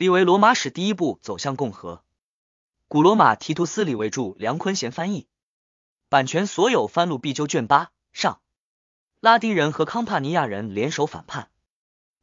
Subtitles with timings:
[0.00, 2.02] 立为罗马史第一步走向共和。
[2.88, 5.26] 古罗马提图斯李维著，梁坤贤翻译，
[6.08, 7.46] 版权所有，翻录必究。
[7.46, 8.40] 卷八上，
[9.20, 11.50] 拉丁人和康帕尼亚人联手反叛。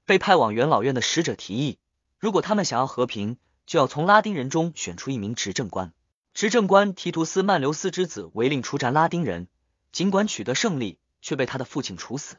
[0.07, 1.77] 被派往元老院的使者提议，
[2.17, 3.37] 如果他们想要和平，
[3.67, 5.93] 就要从拉丁人中选出一名执政官。
[6.33, 9.47] 执政官提图斯曼留斯之子违令出战拉丁人，
[9.91, 12.37] 尽管取得胜利，却被他的父亲处死。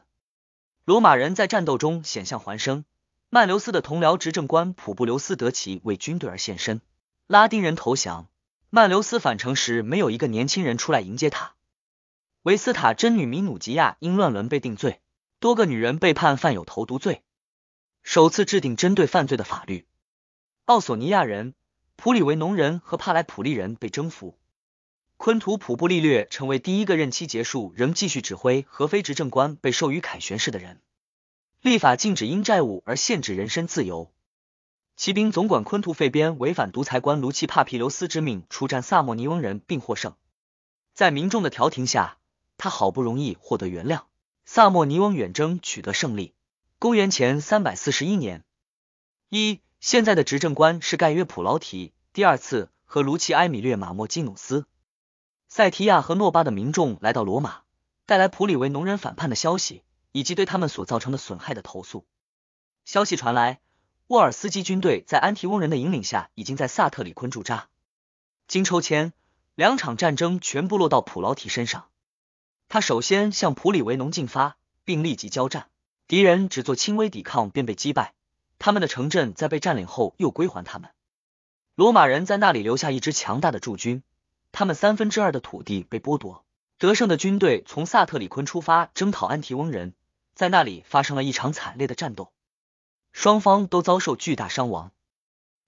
[0.83, 2.83] 罗马人在战斗中险象环生，
[3.31, 6.81] 曼留斯的同僚执政官普布留斯德奇为军队而献身。
[7.27, 8.27] 拉丁人投降，
[8.71, 11.53] 曼留斯返程时没有一个年轻人出来迎接他。
[12.41, 14.99] 维斯塔真女米努吉亚因乱伦被定罪，
[15.39, 17.21] 多个女人被判犯有投毒罪，
[18.01, 19.85] 首次制定针对犯罪的法律。
[20.65, 21.53] 奥索尼亚人、
[21.97, 24.39] 普里维农人和帕莱普利人被征服。
[25.17, 30.81] 昆图普布利略成为第一个任期结束仍继续指挥和非执政官被授予凯旋式的人。
[31.61, 34.11] 立法禁止因债务而限制人身自由。
[34.95, 40.15] 骑兵总管昆图费边违反独裁官卢奇帕皮留斯之命，出战萨莫尼翁人并获胜。
[40.93, 42.17] 在民众的调停下，
[42.57, 44.03] 他好不容易获得原谅。
[44.45, 46.33] 萨莫尼翁远征取得胜利。
[46.79, 48.43] 公元前三百四十一年，
[49.29, 51.93] 一现在的执政官是盖约普劳提。
[52.11, 54.65] 第二次和卢奇埃米略马莫基努斯、
[55.47, 57.61] 塞提亚和诺巴的民众来到罗马，
[58.05, 62.05] 带来普里维农人反叛的消息，以及对他们所造成的损害的投诉。
[62.85, 63.59] 消息传来。
[64.07, 67.69] 沃尔斯基军队在安提翁人的引领下，已经在萨特里昆驻扎。
[68.47, 69.13] 经抽签，
[69.53, 71.89] 两场战争全部落到普劳提身上。
[72.69, 75.67] 他首先向普里维农进发，并立即交战。
[76.07, 78.15] 敌人只做轻微抵抗便被击败，
[78.57, 80.89] 他们的城镇在被占领后又归还他们。
[81.75, 84.01] 罗马人在那里留下一支强大的驻军，
[84.51, 86.43] 他们三分之二的土地被剥夺。
[86.79, 89.93] 得胜的军队从萨特里昆出发征讨安提翁人，
[90.39, 92.31] 在那里发生了一场惨烈的战斗。
[93.11, 94.93] 双方都遭受巨大伤亡，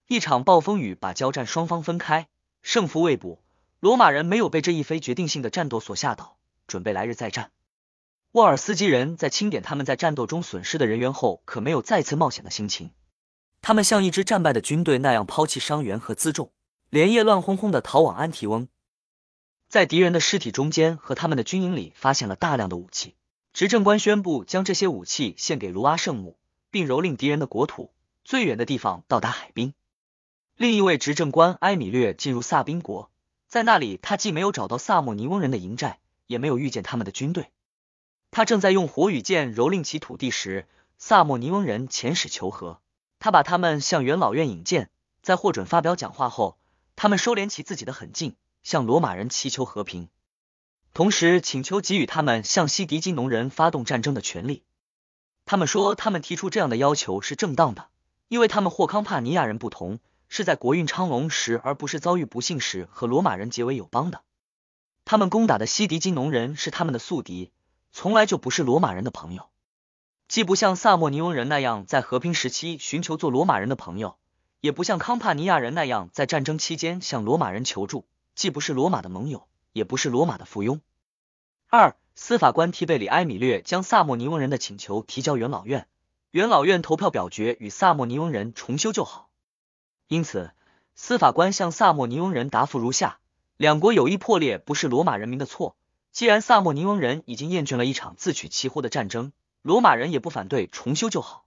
[0.06, 2.26] 一场暴风雨把交战双方分开，
[2.62, 3.42] 胜负未卜。
[3.80, 7.50] 罗马人没有被这一非决定性的战斗所吓倒，准备来日再战。
[8.30, 12.92] 沃尔斯基人在清点他们在战斗中损失的人员后，可没有再次冒险的心情。
[13.60, 16.50] 他们像一支战败的军队那样抛弃伤员和辎重，
[16.88, 18.68] 连夜乱哄哄的逃往安提翁。
[19.68, 23.14] 在敌人的尸体中间和他们的军营里，发现了大量的武器。
[23.52, 26.36] 执政官宣布将这些武器献给卢阿圣母。
[26.72, 27.92] 并蹂躏敌人的国土，
[28.24, 29.74] 最远的地方到达海滨。
[30.56, 33.10] 另一位执政官埃米略进入萨宾国，
[33.46, 37.50] 在那里他既没有找到萨莫尼翁人的营寨，也没有遇见他们的军队。
[38.30, 42.80] 他正在用火与剑蹂躏其土地时，萨莫尼翁人遣使求和，
[43.18, 44.88] 他把他们向元老院引荐，
[45.20, 46.56] 在获准发表讲话后，
[46.96, 50.08] 他们收敛起自己的狠劲，向罗马人祈求和平，
[50.94, 54.62] 同时请求给予他们向西迪基农人发动战争的权利。
[55.46, 57.88] 他们说，他们提出这样的要求是正当的，
[58.28, 64.20] 因为他们或康帕尼亚人不同，是在国运昌隆时，而不是遭遇不幸时和罗马人结为友邦的。
[65.06, 67.50] 他们攻打的西迪基农人是他们的宿敌，
[67.90, 69.48] 从来就不是罗马人的朋友。
[70.28, 74.16] 既不像萨莫尼翁人那样在和平时期寻求做罗马人的朋友，
[74.60, 78.06] 也不像康帕尼亚人那样在战争期间向罗马人求助。
[78.34, 80.80] 既不是罗马的盟友，也不是罗马的附庸。
[81.68, 81.96] 二。
[82.14, 85.88] 司法官提贝里埃米略将萨莫尼翁人的请求提交元老院，
[86.30, 89.30] 元老院投票表决与萨莫尼翁人重修旧好。
[90.08, 90.50] 因此，
[90.94, 93.18] 司法官向萨莫尼翁人答复如下：
[93.56, 95.74] 两国友谊破裂不是罗马人民的错。
[96.10, 101.46] 既然萨莫尼翁人已经厌倦了一场自取其祸的战争，罗马人也不反对重修旧好。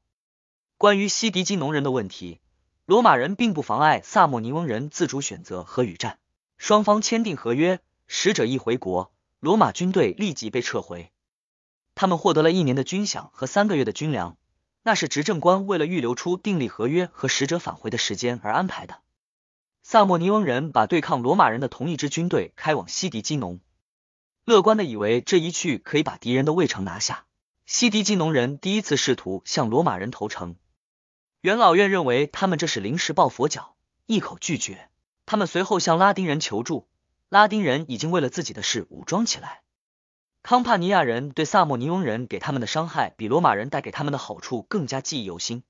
[0.80, 2.42] 关于西迪基农人的问题，
[2.88, 6.18] 罗马人并不妨碍萨莫尼翁人自主选择和与战。
[6.58, 9.12] 双方签订合约，使者一回国。
[9.42, 11.12] 罗马军队立即被撤回，
[11.94, 14.38] 他们获得了一年的军饷和三个月的军粮，
[14.82, 19.02] 那是执政官为了预留出订立合约和使者返回的时间而安排的。
[19.84, 23.60] 萨莫尼翁人把对抗罗马人的同一支军队开往西迪基农，
[24.46, 27.26] 乐观的以为这一去可以把敌人的卫城拿下。
[27.68, 30.56] 西迪基农人第一次试图向罗马人投诚，
[31.42, 33.76] 元老院认为他们这是临时抱佛脚，
[34.08, 34.90] 一口拒绝。
[35.28, 36.88] 他们随后向拉丁人求助。
[37.36, 39.60] 拉丁人已经为了自己的事武装起来。
[40.42, 45.64] 康帕尼亚人对萨莫尼翁人给他们的伤害比罗马人带给他们的好处更加记忆犹新，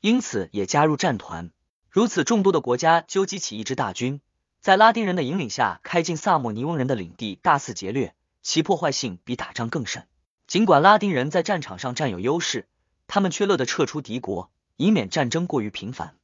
[0.00, 1.50] 因此也加入战团。
[1.90, 4.20] 如此众多的国家纠集起一支大军，
[4.60, 10.06] 在拉丁人的引领下开进萨莫尼翁人的领地，大肆劫掠，其破坏性比打仗更甚。
[10.46, 12.68] 尽管拉丁人在战场上占有优势，
[13.08, 16.14] 他们却乐得撤出敌国，以免战争过于频繁。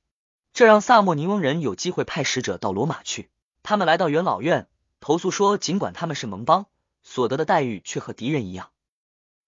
[0.53, 3.31] 这让萨莫尼翁人有机会派使者到罗马去。
[3.71, 4.67] 他们来到元老院，
[4.99, 6.67] 投诉说，尽管他们是盟邦，
[7.05, 8.71] 所得的待遇却和敌人一样。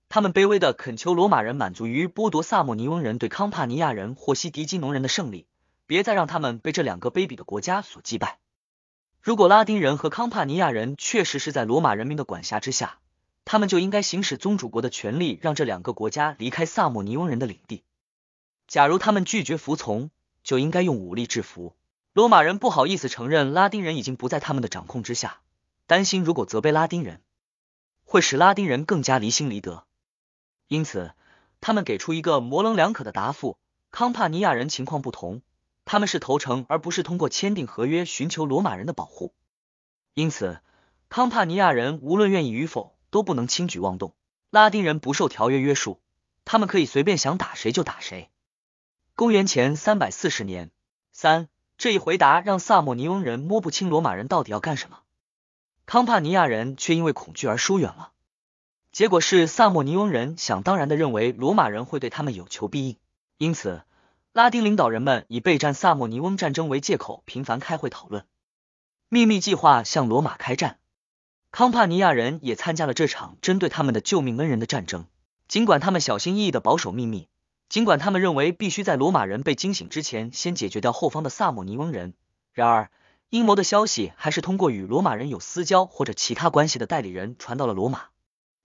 [0.08, 5.48] 他们卑微的恳求罗马人满足于剥夺萨莫尼翁人对康帕尼亚人或西迪基农人的胜利，
[5.88, 8.38] 别再让他们被这两个卑鄙的国家所击败。
[9.20, 13.00] 如果拉丁人和康帕尼亚人确实是在罗马人民的管辖之下，
[13.44, 17.82] 他们就应该行使宗主国的权利，让这两个国家离开萨莫尼翁人的领地。
[18.68, 20.10] 假如他们拒绝服从，
[20.44, 21.74] 就应该用武力制服。
[22.12, 25.40] 罗马人不好意思承认拉丁人已经不在他们的掌控之下，
[25.86, 27.22] 担心如果责备拉丁人，
[28.04, 29.86] 会使拉丁人更加离心离德，
[30.68, 31.12] 因此
[31.60, 33.56] 他们给出一个模棱两可的答复。
[33.90, 35.42] 康帕尼亚人情况不同。
[35.84, 39.34] 他们是投诚，而不是通过签订合约寻求罗马人的保护。
[40.14, 40.60] 因此，
[41.08, 44.14] 康帕尼亚人无论愿意与否，都不能轻举妄动。
[44.50, 46.00] 拉丁人不受条约约束，
[46.44, 48.30] 他们可以随便想打谁就打谁。
[49.16, 50.70] 公元前三百四十年，
[51.10, 51.48] 三
[51.82, 55.00] 这一回答让萨莫尼翁人摸不清罗马人到底要干什么。
[55.84, 58.12] 康帕尼亚人却因为恐惧而疏远了。
[58.92, 62.96] 结果是萨莫尼翁人想当然的认为罗马人会对他们有求必应，
[63.38, 63.82] 因此。
[64.32, 68.24] 拉丁领导人们以备战萨莫尼翁战争为借口，频繁开会讨论，
[69.08, 70.78] 秘密计划向罗马开战。
[71.50, 75.06] 康帕尼亚人也参加了这场针对他们的救命恩人的战争。
[75.48, 77.28] 尽管他们小心翼翼的保守秘密，
[77.72, 82.12] 尽管他们认为必须在罗马人被惊醒之前先解决掉后方的萨姆尼翁人，
[82.52, 82.90] 然而
[83.30, 88.08] 阴谋的消息还是通过与罗马人有私交或者其他关系的代理人传到了罗马。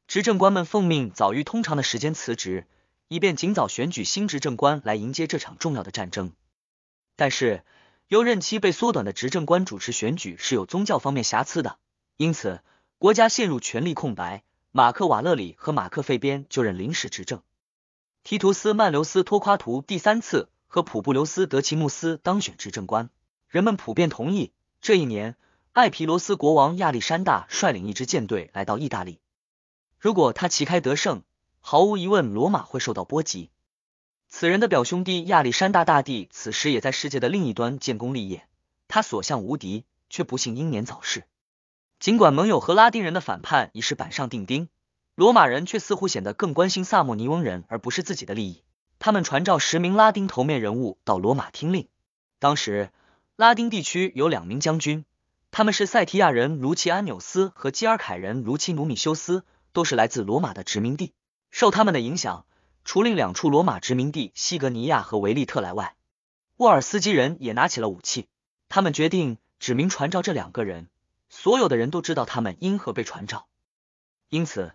[0.08, 2.68] 执政官们奉命早于通常的时间辞职。
[3.08, 6.34] 以便尽早选举新执政官来迎接这场重要的战争，
[7.16, 7.64] 但是
[8.10, 11.78] 由任期被缩短的执政官主持选举是有宗教方面瑕疵的，
[12.18, 12.60] 因此
[12.98, 14.44] 国家陷入权力空白。
[14.74, 17.42] 马克瓦勒里和马克费边就任临时执政，
[18.28, 23.10] 提图斯曼留斯托夸图第三次和普布留斯德奇穆斯当选执政官。
[23.48, 24.52] 人们普遍同意，
[24.82, 25.38] 这一年
[25.72, 29.22] 艾皮罗斯国王亚历山大率领一支舰队来到意大利，
[29.98, 31.24] 如果他旗开得胜。
[31.62, 33.50] 毫无疑问，罗马会受到波及。
[34.28, 38.46] 此人的表兄弟亚历山大大帝此时也在世界的另一端建功立业，
[38.90, 41.24] 他所向无敌，却不幸英年早逝。
[41.98, 44.68] 尽管盟友和拉丁人的反叛已是板上钉钉，
[45.18, 48.62] 罗马人却似乎显得更关心萨莫尼翁人而不是自己的利益。
[49.00, 51.88] 他们传召十名拉丁头面人物到罗马听令。
[52.38, 52.92] 当时
[53.36, 55.06] 拉丁地区有两名将军，
[55.50, 59.44] 他们是塞提亚人卢奇安纽斯和基尔凯人卢奇努米修斯，
[59.74, 61.16] 都是来自罗马的殖民地。
[61.50, 62.46] 受他们的影响，
[62.86, 65.96] 除令两处罗马殖民地西格尼亚和维利特莱外，
[66.58, 68.28] 沃尔斯基人也拿起了武器。
[68.70, 70.90] 他们决定指名传召这两个人，
[71.28, 73.48] 所有的人都知道他们因何被传召。
[74.30, 74.74] 因此，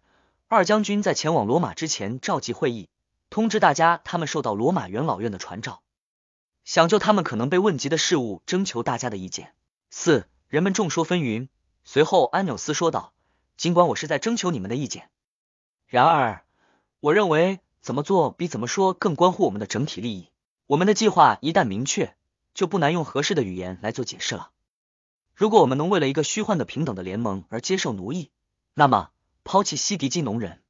[0.53, 2.91] 二将军在前往罗马之前召集会议，
[3.31, 5.81] 通知大家他们受到罗马元老院的传召，
[6.63, 9.55] 想就他们可能被问及的事物征求大家的意见。
[9.89, 11.49] 四人们众说纷纭。
[11.85, 13.15] 随后，安纽斯说道
[13.57, 15.09] ：“尽管我是在征求你们的意见，
[15.87, 16.45] 然而。”
[17.01, 20.29] 我认为怎么做比怎么说更关乎我们的整体利益。
[20.67, 22.15] 我们的计划一旦明确，
[22.53, 24.51] 就不难用合适的语言来做解释了。
[25.35, 28.31] 如果我们能为了一个虚幻的平等的联盟而接受奴役，
[28.75, 29.09] 那么
[29.45, 30.63] 抛弃西迪基农人，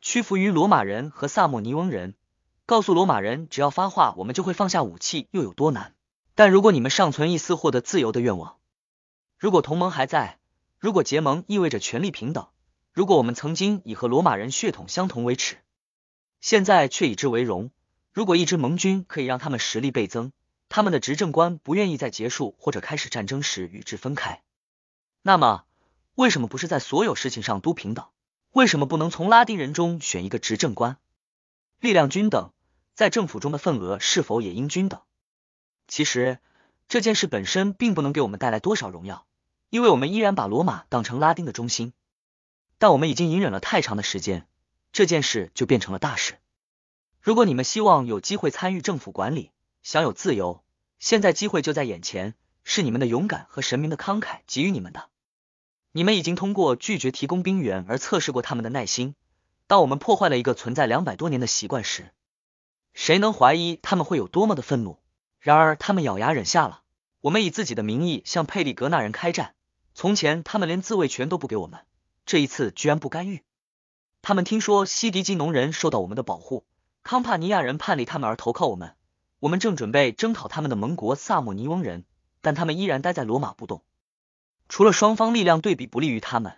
[0.00, 2.14] 屈服于罗马人和萨莫尼翁人，
[2.66, 5.94] 告诉罗马人只要发话，我们就会放下武器，又有多难？
[6.34, 8.58] 但如果你们尚存一丝获得自由的愿望，
[9.38, 10.38] 如果同盟还在，
[10.78, 12.48] 如果结盟意味着权力平等。
[12.92, 15.56] 如果我们曾经以和罗马人血统相同为耻，
[16.40, 17.70] 现在却以之为荣；
[18.12, 20.32] 如果一支盟军可以让他们实力倍增，
[20.68, 24.42] 他们的执政官不愿意在结束或者开始战争时与之分开，
[25.22, 25.64] 那么
[26.14, 28.06] 为什么不是在所有事情上都平等？
[28.50, 30.98] 为什么不能从拉丁人中选一个执政官？
[31.80, 32.52] 力量均等，
[32.94, 35.00] 在政府中的份额是否也应均等？
[35.88, 36.38] 其实
[36.86, 39.26] 这件事本身并不能给我们带来多少荣耀，
[39.70, 41.94] 因为我们依然把罗马当成拉丁的中心。
[42.78, 44.46] 但我们已经隐忍了太长的时间，
[44.92, 46.38] 这件事就变成了大事。
[47.20, 49.50] 如果你们希望有机会参与政府管理，
[49.82, 50.62] 享有自由，
[50.98, 55.08] 现在机会就在眼前，是你们的勇敢和神明的慷慨给予你们的。
[55.92, 59.14] 你们已经通过拒绝提供兵员而测试过他们的耐心。
[59.66, 62.12] 当我们破坏了一个存在两百多年的习惯时，
[62.94, 64.98] 谁能怀疑他们会有多么的愤怒？
[65.38, 66.80] 然而他们咬牙忍下了。
[67.20, 69.54] 我们以自己的名义向佩利格纳人开战，
[69.94, 71.80] 从前他们连自卫权都不给我们。
[72.24, 73.42] 这一次居然不干预。
[74.22, 76.64] 他们听说西迪基农人受到我们的保护，
[77.02, 78.94] 康帕尼亚人叛离他们而投靠我们。
[79.40, 82.04] 我们正准备征讨他们的盟国萨姆尼翁人，
[82.40, 83.82] 但他们依然待在罗马不动。
[84.72, 86.54] 除了双方力量对比不利于他们，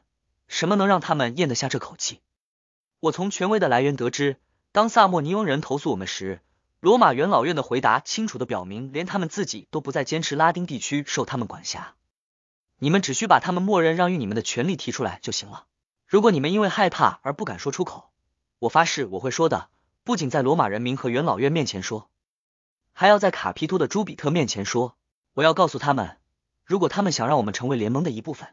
[0.46, 2.20] 什么能让他们咽得下这口气？
[3.00, 4.36] 我从权威的来源得知，
[4.70, 6.40] 当萨莫尼翁人投诉我们时，
[6.78, 11.96] 罗马元老院的回答清楚的表明，连他们自己都不再坚持拉丁地区受他们管辖。
[12.78, 15.66] 你们只需把他们默认让与你们的权利提出来就行了。
[16.06, 18.12] 如果你们因为害怕而不敢说出口，
[18.60, 19.70] 我发誓我会说的，
[20.04, 22.08] 不仅在罗马人民和元老院面前说，
[22.92, 24.96] 还要在卡皮托的朱比特面前说
[25.34, 26.16] ：“我要告诉他们，
[26.64, 28.48] 如果他们想让我们成为联盟的一部分，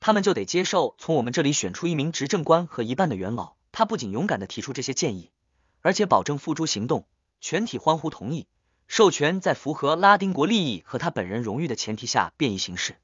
[0.00, 5.32] 他们就得接受从我们这里选出一名执政官和一半的元老。”他不仅勇敢的提出这些建议，
[5.80, 7.08] 而且保证付诸行动。
[7.40, 8.46] 全体欢呼同意，
[8.86, 12.96] 授权在符合拉丁国利益和他本人荣誉的前提下便衣行事。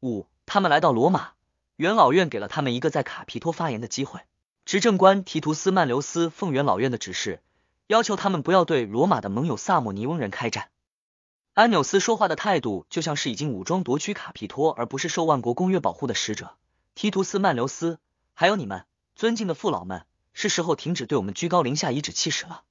[0.00, 1.32] 五，他们来到罗马，
[1.74, 4.20] 元老院给了他们一个在卡皮托发言的机会。
[4.64, 7.42] 执政官提图斯曼留斯奉元老院的指示，
[7.88, 10.68] 要求他们不要对罗马的盟友萨莫尼翁人开战。
[11.54, 16.56] 安纽斯说话的态度就像是已经武装夺取卡皮托，而不是受万国公约保护的使者。
[16.96, 18.00] 提图斯曼留斯，
[18.32, 22.64] 还有你们，尊敬的父老们，是时候停止对我们居高临下、颐指气使了。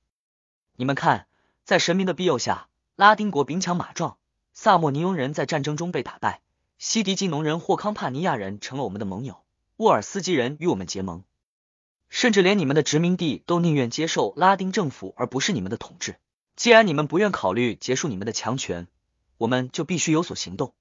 [0.76, 1.28] 你们看，
[1.64, 4.18] 在神明的庇佑下，拉丁国兵强马壮，
[4.52, 6.42] 萨莫尼翁人在战争中被打败，
[6.78, 9.46] 西迪基农人或康帕尼亚人成了我们的盟友，
[9.78, 11.24] 沃尔斯基人与我们结盟。
[12.10, 16.18] 甚至连你们的殖民地都宁愿接受拉丁政府而不是你们的统治。
[16.56, 18.88] 既然你们不愿考虑结束你们的强权，
[19.38, 20.74] 我们就必须有所行动。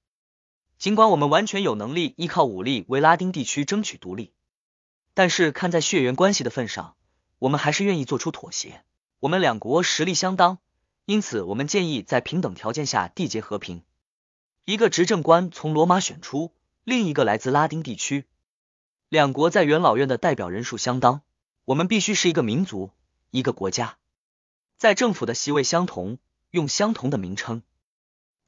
[0.78, 4.32] 尽管我们完全有能力依靠武力为拉丁地区争取独立，
[5.14, 6.96] 但是看在血缘关系的份上，
[7.38, 8.82] 我们还是愿意做出妥协。
[9.20, 10.58] 我们两国实力相当，
[11.04, 13.82] 因此我们建议在平等条件下缔结和平。
[14.64, 16.52] 一个执政官从罗马选出，
[16.84, 18.26] 另一个来自拉丁地区。
[19.08, 21.22] 两国在元老院的代表人数相当，
[21.64, 22.90] 我们必须是一个民族，
[23.30, 23.98] 一个国家，
[24.82, 26.18] 在政府的席位相同，
[26.50, 27.62] 用相同的名称。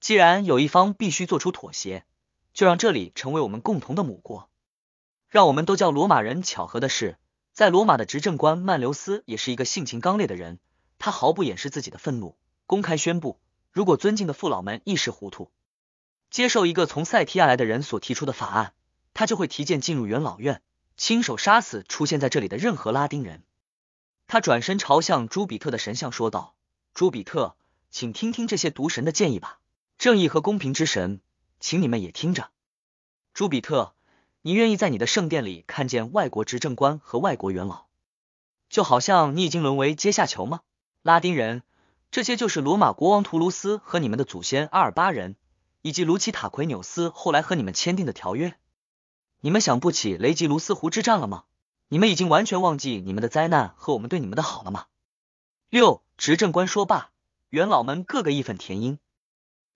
[0.01, 2.05] 既然有一方必须做出妥协，
[2.53, 4.51] 就让这里成为我们共同的母国。
[5.29, 6.43] 让我们都叫罗马人。
[6.43, 7.19] 巧合的是，
[7.53, 10.59] 在罗马的执政官曼留斯也是一个性情刚烈的人，
[10.99, 12.37] 他毫不掩饰自己的愤怒，
[12.67, 13.39] 公开宣布，
[13.71, 15.53] 如果尊敬的父老们一时糊涂，
[16.31, 18.75] 接受一个从塞提亚来的人所提出的法案。
[19.13, 20.63] 他就会提剑进入元老院，
[20.97, 23.45] 亲手杀死出现在这里的任何拉丁人。
[24.35, 26.57] 他转身朝向朱比特的神像说道
[26.93, 27.55] ：“朱比特，
[27.93, 29.61] 请听听这些毒神的建议吧。
[29.97, 31.21] 正义和公平之神，
[31.61, 32.51] 请你们也听着。
[33.33, 33.95] 朱比特，
[34.43, 37.85] 你愿意在你的圣殿里看见外国执政官和外国元老，
[38.69, 40.63] 就好像你已经沦为阶下囚吗？
[41.03, 41.63] 拉丁人，
[42.11, 45.37] 这些就是罗马国王图卢斯和你们的祖先阿尔巴人，
[45.81, 48.57] 以及卢奇塔奎纽斯后来和你们签订的条约。”
[49.43, 51.45] 你们想不起雷吉卢斯湖之战了吗？
[51.89, 54.87] 你们已经完全忘记你们的灾难和我们对你们的好了吗？
[55.69, 57.11] 六执政官说罢，
[57.51, 58.99] 元老们个个义愤填膺。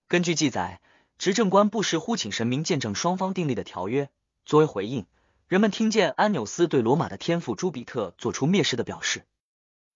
[0.07, 0.81] 根据记载，
[1.17, 4.09] 执政官不时呼请神明见证双方订立的条约。
[4.45, 5.05] 作为回应，
[5.47, 9.25] 人们听见安纽斯对罗马的天父朱比特做出蔑视的表示。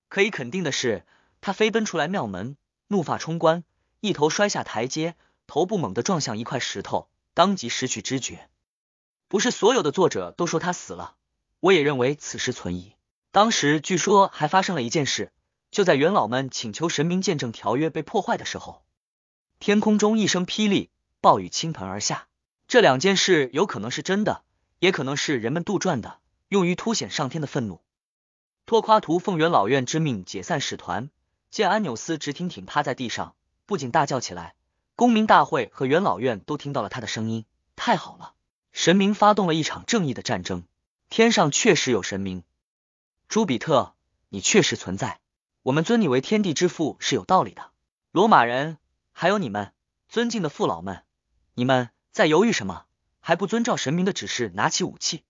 [0.10, 1.05] 可以肯定的是，
[1.41, 3.63] 他飞奔出来庙门，怒发冲冠，
[4.00, 5.15] 一头摔下台阶，
[5.48, 8.50] 头部猛地撞向一块石头，当即失去知觉。
[9.27, 11.15] 不是所有的作者都说他死了，
[11.63, 12.93] 我也认为此事存疑。
[13.32, 15.32] 当时据说还发生了一件事，
[15.72, 18.84] 就在元老们请求神明见证条约被破坏的时候，
[19.60, 20.89] 天空中一声霹雳，
[21.22, 22.27] 暴雨倾盆而下。
[22.67, 24.43] 这两件事有可能是真的，
[24.79, 27.79] 也可能是人们杜撰的，用于凸显上天的愤怒。
[28.65, 31.10] 托夸图奉元老院之命解散使团，
[31.50, 34.53] 见安纽斯直挺挺趴在地上，不仅大叫起来。
[34.98, 37.46] 公民大会和元老院都听到了他的声音。
[37.77, 38.34] 太好了！
[38.74, 40.63] 神明发动了一场正义的战争，
[41.10, 42.44] 天上确实有神明。
[43.28, 43.94] 朱比特，
[44.30, 45.20] 你确实存在，
[45.62, 47.72] 我们尊你为天地之父是有道理的。
[48.12, 48.78] 罗马人，
[49.12, 49.74] 还有你们
[50.08, 51.04] 尊敬的父老们，
[51.54, 52.86] 你们在犹豫什么？
[53.20, 55.24] 还不遵照神明的指示拿起武器？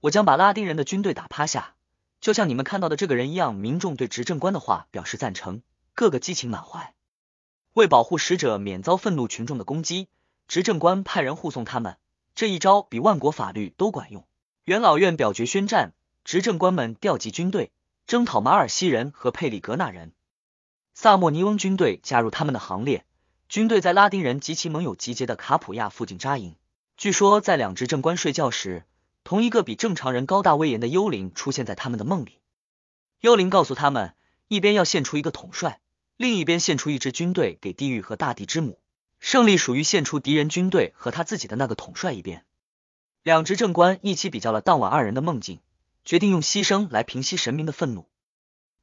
[0.00, 1.74] 我将把拉丁人的军队打趴下，
[2.20, 3.54] 就像你们看到的这个人一样。
[3.54, 5.62] 民众对执政官的话表示赞成，
[5.94, 6.94] 个个激情满怀。
[7.74, 10.08] 为保护使者免遭愤怒群众的攻击，
[10.46, 11.96] 执政官派人护送他们。
[12.34, 14.24] 这一招比万国法律都管用。
[14.68, 15.94] 元老院表决宣战，
[16.24, 17.72] 执政官们调集军队
[18.06, 20.12] 征讨马尔西人和佩里格纳人。
[20.92, 23.06] 萨莫尼翁军队加入他们的行列，
[23.48, 26.54] 军队在拉丁人及其盟友集结的卡普亚附近扎营。
[26.98, 28.84] 据说在两执政官睡觉时，
[29.24, 32.36] 同一个比正常人高大威严的幽灵出现在他们的梦里。
[33.22, 34.12] 幽灵告诉他们，
[34.48, 35.80] 一边要献出一个统帅，
[36.18, 38.78] 另一边献出一支军队给地狱和大地之母。
[39.18, 42.44] 胜利属于献出敌人军队和他自己的那个统帅一边。
[43.28, 45.60] 两执政官一起比较了当晚二人的梦境，
[46.02, 48.08] 决定用牺牲来平息神明的愤怒。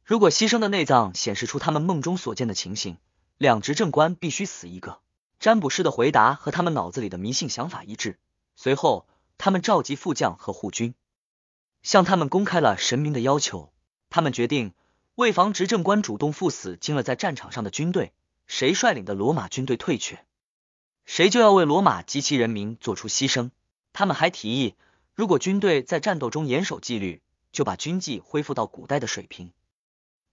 [0.04, 2.98] 如果牺牲的内脏显示出他们梦中所见的情形，
[3.40, 5.00] 两执政官必须死一个。
[5.40, 8.20] 占卜师的回答和他们脑子里的迷信想法一致。
[8.56, 9.08] 随后，
[9.40, 10.94] 他们召集副将和护军，
[11.82, 13.74] 向他们公开了神明的要求。
[14.12, 14.76] 他们决定，
[15.16, 18.14] 为防执政官主动赴死惊了在战场上的军队。
[18.46, 20.24] 谁率领的罗马军队退却，
[21.04, 23.50] 谁就要为罗马及其人民做出牺牲。
[23.98, 24.76] 他们还提议，
[25.14, 27.22] 如果军队在战斗中严守纪律，
[27.54, 29.54] 就把军纪恢复到古代的水平。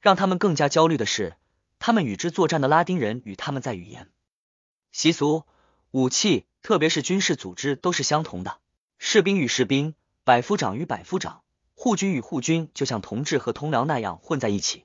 [0.01, 1.37] 让他们更加焦虑的是，
[1.79, 4.11] 他们与之作战的拉丁人与他们在语言、
[4.91, 5.45] 习俗、
[5.93, 8.59] 武器，特别是军事组织都是相同的。
[8.99, 11.45] 士兵与士兵，百夫长与百夫长，
[11.77, 14.85] 护军与护军，就像同志和同僚那样混在一起。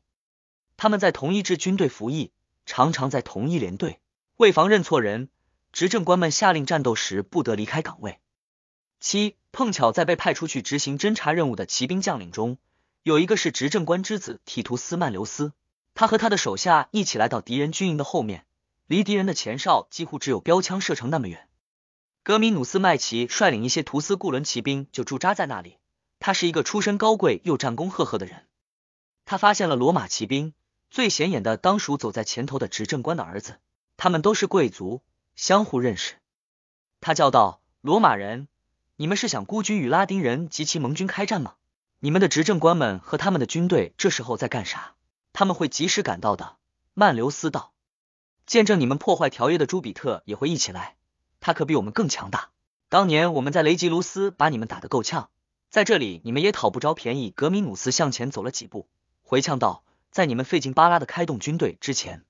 [0.77, 2.31] 他们在同一支军队服役，
[2.67, 3.99] 常常在同一连队。
[4.35, 5.29] 为防认错人，
[5.71, 8.19] 执政官们下令战斗时不得离开岗位。
[8.99, 12.57] 七，碰巧在被派出去执行侦察任务的骑兵将领中，
[13.03, 15.53] 有一个是执政官之子提图斯曼留斯。
[15.93, 18.45] 他和他的手下一起来到敌人军营的后面，
[18.85, 21.47] 离敌人的前哨几乎只有标枪射程那么远。
[22.23, 25.77] 格米努斯麦奇率领一些图斯固伦骑兵就驻扎在那里。
[26.19, 28.45] 他是一个出身高贵又战功赫赫的人。
[29.25, 30.53] 他发现了罗马骑兵，
[30.89, 33.59] 最显眼的当属走在前头的执政官的儿子。
[33.97, 35.01] 他们都是贵族，
[35.35, 36.15] 相互认识。
[37.01, 38.47] 他叫道：“罗马人，
[38.99, 41.53] 你们是想孤军与拉丁人及其盟军开战吗？
[41.99, 44.95] 你们的执政官们和他们的军队这时候在干啥？”
[45.33, 46.57] 他们会及时赶到的，
[46.95, 47.73] 曼留斯道。
[48.47, 50.95] 见证你们破坏条约的朱比特也会一起来，
[51.39, 52.49] 他可比我们更强大。
[52.89, 55.29] 当年我们在雷吉卢斯把你们打得够呛，
[55.69, 57.29] 在这里你们也讨不着便宜。
[57.29, 58.87] 格米努斯向前走了几步，
[59.21, 62.25] 回呛道：“在你们费劲巴拉的开动军队之前，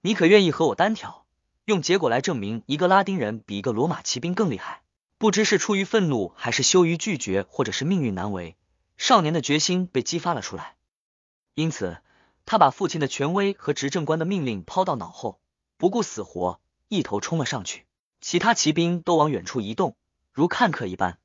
[0.00, 1.26] 你可愿意和我单挑，
[1.66, 4.80] 用结果来证明一个拉丁人比一个罗马骑兵更厉害？”
[5.18, 8.56] 不知是出于愤怒，还是羞于拒绝，或者是命运难违，
[8.96, 10.76] 少年的决心被激发了出来，
[11.54, 11.98] 因此。
[12.48, 15.40] 他把父亲的权威和执政官的命令抛到脑后，
[15.78, 17.86] 不顾死活，一头冲了上去。
[18.20, 19.96] 其他骑兵都往远处移动，
[20.32, 21.18] 如看客一般。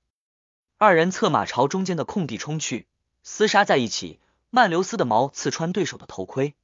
[0.80, 2.88] 二人策马朝中间的空地冲去，
[3.24, 4.20] 厮杀在一起。
[4.50, 6.56] 曼留斯的矛刺穿对手的头盔，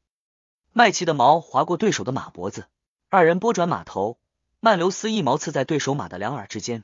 [0.74, 2.66] 麦奇的矛划过对手的马脖子。
[3.10, 4.18] 二人拨转马头，
[4.60, 6.84] 曼留斯一矛刺在对手马的两耳之间，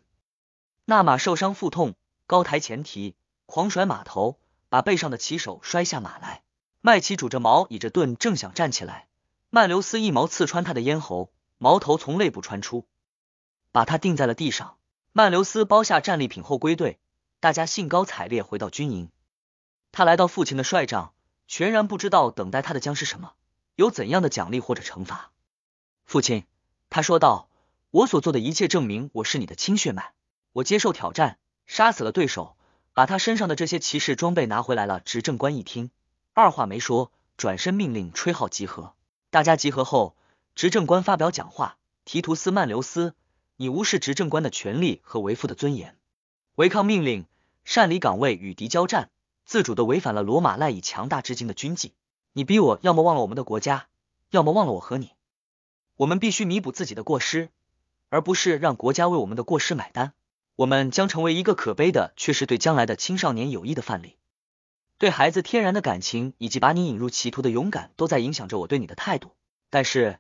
[0.86, 1.96] 那马受伤腹痛，
[2.28, 4.38] 高抬前蹄，狂甩马头，
[4.68, 6.44] 把背上的骑手摔下马来。
[6.82, 9.08] 麦奇拄着矛，倚着盾，正想站起来，
[9.50, 12.86] 曼留斯一矛刺穿他的咽喉，矛头从肋部穿出，
[13.72, 14.76] 把他钉在了地上。
[15.14, 17.00] 曼留斯包下战利品后归队，
[17.40, 19.10] 大家兴高采烈回到军营。
[19.94, 21.14] 他来到父亲的帅帐，
[21.48, 23.34] 全然不知道等待他的将是什么，
[23.76, 25.32] 有怎样的奖励或者惩罚。
[26.04, 26.46] 父亲，
[26.90, 27.48] 他说道
[27.92, 30.12] ：“我所做的一切证明我是你的亲血脉。
[30.54, 32.56] 我接受挑战，杀死了对手，
[32.94, 35.90] 把他身上的这些骑士装备拿回来了。”执政官一听。
[36.34, 38.94] 二话没说，转身命令吹号集合。
[39.32, 40.16] 大家集合后，
[40.56, 43.16] 执政官发表讲话：提图斯曼留斯，
[43.58, 45.98] 你无视执政官的权利和为父的尊严，
[46.56, 47.26] 违抗命令，
[47.66, 49.10] 擅离岗位与敌交战，
[49.46, 51.94] 自主的违反了罗马赖以强大至今的军纪。
[52.34, 53.88] 你逼我，要么忘了我们的国家，
[54.30, 55.14] 要么忘了我和你。
[55.96, 57.50] 我们必须弥补自己的过失，
[58.10, 60.14] 而不是让国家为我们的过失买单。
[60.56, 64.18] 我们将成为一个可悲的，却是对将来的青少年有益的范例。
[65.00, 69.32] 对孩子天然的感情以及把你引入歧途的勇敢，都在影响着我对你的态度。
[69.72, 70.20] 但是，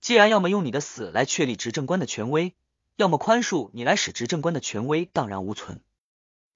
[0.00, 2.54] 既然要么用你的死来确立执政官的权威，
[2.96, 5.82] 要么宽恕你来使执政官的权威荡然无存，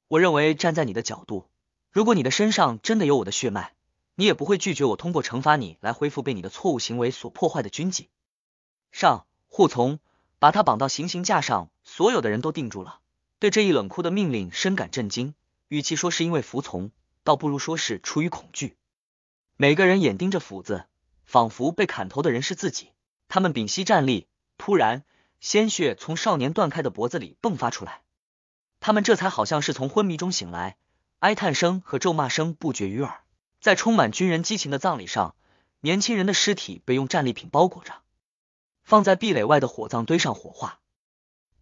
[0.09, 1.49] 我认为站在你的角度，
[1.93, 3.75] 如果你的身上真的有我的血脉，
[4.15, 8.09] 你也不会拒绝我通过惩罚你来恢复被你的错误行为所破坏的军纪。
[8.91, 9.99] 上护从，
[10.39, 11.69] 把他绑到行刑架上。
[11.85, 13.01] 所有的人都定住了，
[13.39, 15.35] 对这一冷酷的命令深感震惊。
[15.69, 16.91] 与其说是因为服从。
[17.25, 18.79] 倒不如说是出于恐惧。
[19.59, 20.87] 每个人眼盯着斧子，
[21.27, 22.93] 仿佛被砍头的人是自己。
[23.29, 25.05] 他们屏息站立，突然，
[25.39, 28.01] 鲜血从少年断开的脖子里迸发出来。
[28.81, 30.79] 他们这才好像是从昏迷中醒来，
[31.19, 33.21] 哀叹声和咒骂声不绝于耳。
[33.61, 35.35] 在充满军人激情的葬礼上，
[35.81, 37.93] 年轻人的尸体被用战利品包裹着，
[38.85, 40.81] 放在壁垒外的火葬堆上火化。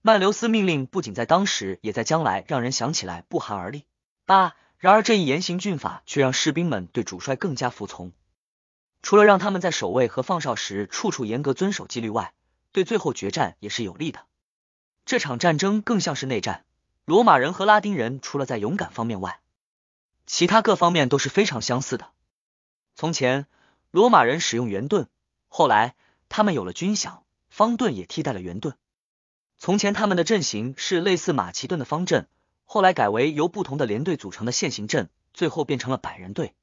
[0.06, 3.86] 曼留斯命令不仅在当时，也在将来，让人想起来不寒而栗。
[4.24, 4.54] 八。
[4.78, 8.12] 然而这一严刑峻法却让士兵们对主帅更加服从。
[9.02, 12.34] 除了让他们在守卫和放哨时处处严格遵守纪律外，
[12.70, 14.26] 对最后决战也是有利的。
[15.06, 16.64] 这场战争更像是内战。
[17.04, 19.40] 罗马人和拉丁人除了在勇敢方面外，
[20.24, 22.12] 其他各方面都是非常相似的。
[22.94, 23.48] 从前
[23.90, 25.08] 罗马人使用圆盾，
[25.48, 25.96] 后来
[26.28, 28.76] 他们有了军饷，方盾也替代了圆盾。
[29.66, 32.28] 从前他们的阵型是类似马其顿的方阵。
[32.66, 36.54] 后来改为由不同的连队组成的线形阵，最后变成了百人队。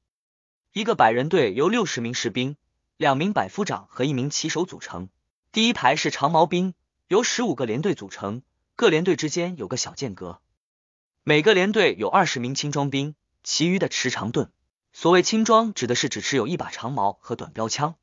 [0.72, 2.56] 一个百人队由六十名士兵、
[2.96, 5.10] 两名百夫长和一名骑手组成。
[5.52, 6.72] 第一排是长矛兵，
[7.06, 8.40] 由十五个连队组成，
[8.74, 10.40] 各连队之间有个小间隔。
[11.24, 14.50] 每个连队有二十名轻装兵，其余的持长盾。
[14.94, 17.96] 所谓轻装，指的是只持有一把长矛和短标枪。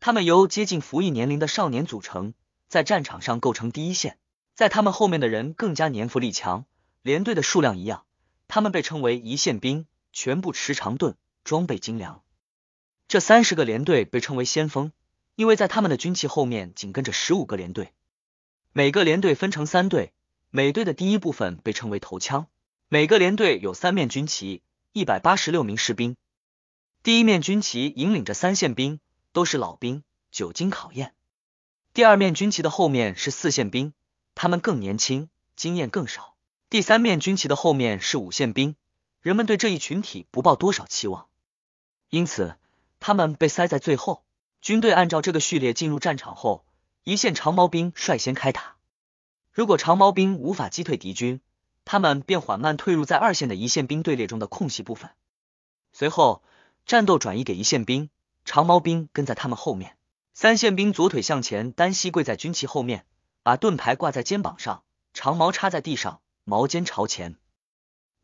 [0.00, 2.32] 他们由接近服役年龄的少年组成，
[2.74, 4.18] 在战场上构成第一线。
[4.56, 6.64] 在他们后面的人更加年富力强。
[7.02, 8.04] 连队的数量一样，
[8.48, 12.24] 他们被称为一线兵，全部持长盾，装备精良。
[13.06, 14.90] 这三十个连队被称为先锋，
[15.36, 17.92] 因为在他们的军旗后面紧跟着十五个连队，
[18.72, 20.12] 每个连队分成三队，
[20.50, 22.48] 每队的第一部分被称为头枪。
[22.88, 26.16] 每个连队有三面军旗，一百八十六名士兵。
[27.04, 28.98] 第一面军旗引领着三线兵，
[29.30, 31.14] 都是老兵，久经考验。
[31.94, 33.92] 第二面军旗的后面是四线兵，
[34.34, 36.34] 他们更年轻，经验更少。
[36.68, 38.74] 第三面军旗的后面是五线兵，
[39.20, 41.28] 人们对这一群体不抱多少期望，
[42.10, 42.56] 因此
[42.98, 44.24] 他们被塞在最后。
[44.60, 46.64] 军队按照这个序列进入战场后，
[47.04, 48.74] 一线长矛兵率先开打。
[49.52, 51.40] 如果长矛兵无法击退敌军，
[51.84, 55.10] 他们便缓慢退入在二线的一线兵队列中的空隙部分。
[55.92, 56.42] 随后，
[56.86, 58.10] 战斗转移给一线兵，
[58.44, 59.93] 长矛兵跟在他们后面。
[60.36, 63.06] 三线兵左腿向前，单膝跪在军旗后面，
[63.44, 67.36] 把盾牌挂在肩膀上，长矛插在地上，矛尖朝前，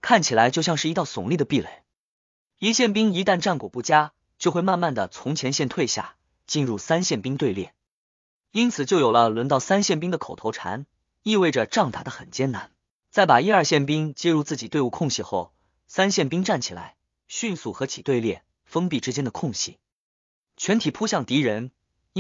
[0.01, 1.85] 看起来就像是一道耸立的壁垒。
[2.59, 6.17] 一线兵一旦战果不佳，就会慢慢的从前线退下，
[6.49, 7.75] 进入三线兵队列。
[8.51, 10.87] 因此，就有了轮到三线兵的口头禅，
[11.23, 12.73] 意味着仗打得很艰难。
[13.11, 15.53] 在把一二线兵接入自己队伍空隙后，
[15.87, 16.97] 三线兵站起来，
[17.29, 19.79] 迅速合起队列，封闭之间的空隙，
[20.57, 21.71] 全体扑向敌人。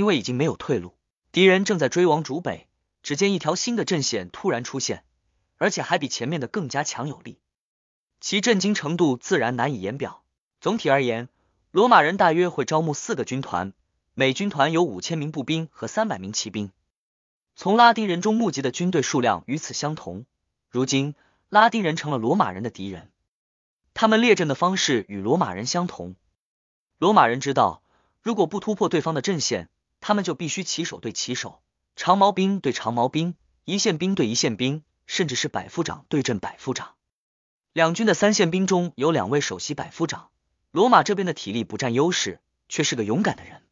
[0.00, 0.94] 因为已经没有退路，
[1.30, 2.66] 敌人正在追往主北。
[3.02, 5.04] 只见一条新的阵线突然出现，
[5.58, 7.38] 而且还比前面的更加强有力，
[8.18, 10.22] 其震惊程度自然难以言表。
[10.58, 11.28] 总体而言，
[11.70, 13.74] 罗马人大约会招募四个军团，
[14.14, 16.72] 每军团有五千名步兵和三百名骑兵。
[17.54, 20.24] 从拉丁人中募集的军队数量与此相同。
[20.70, 21.14] 如今，
[21.50, 23.10] 拉丁人成了罗马人的敌人，
[23.92, 26.16] 他们列阵的方式与罗马人相同。
[26.96, 27.82] 罗马人知道，
[28.22, 29.68] 如果不突破对方的阵线，
[30.10, 31.62] 他们就必须骑手对骑手，
[31.94, 36.96] 长矛兵对长矛兵，一线兵对一线兵，甚至是百夫长对阵百夫长。
[37.72, 40.32] 两军的三线兵中有两位首席百夫长，
[40.72, 43.62] 罗马这边的体力不占优势，却是个勇敢的人，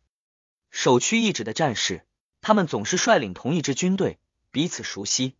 [0.70, 2.06] 首屈一指的战士。
[2.40, 4.20] 他们总是率领同一支军队，
[4.52, 5.34] 彼此熟悉。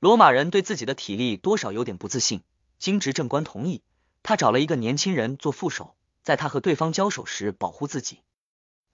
[0.00, 2.42] 罗马人对自己的体力多少有点不自信，
[2.78, 3.80] 经执政官同意，
[4.22, 8.20] 他找了一个年轻人做副手，在他和对方交手时保护自己。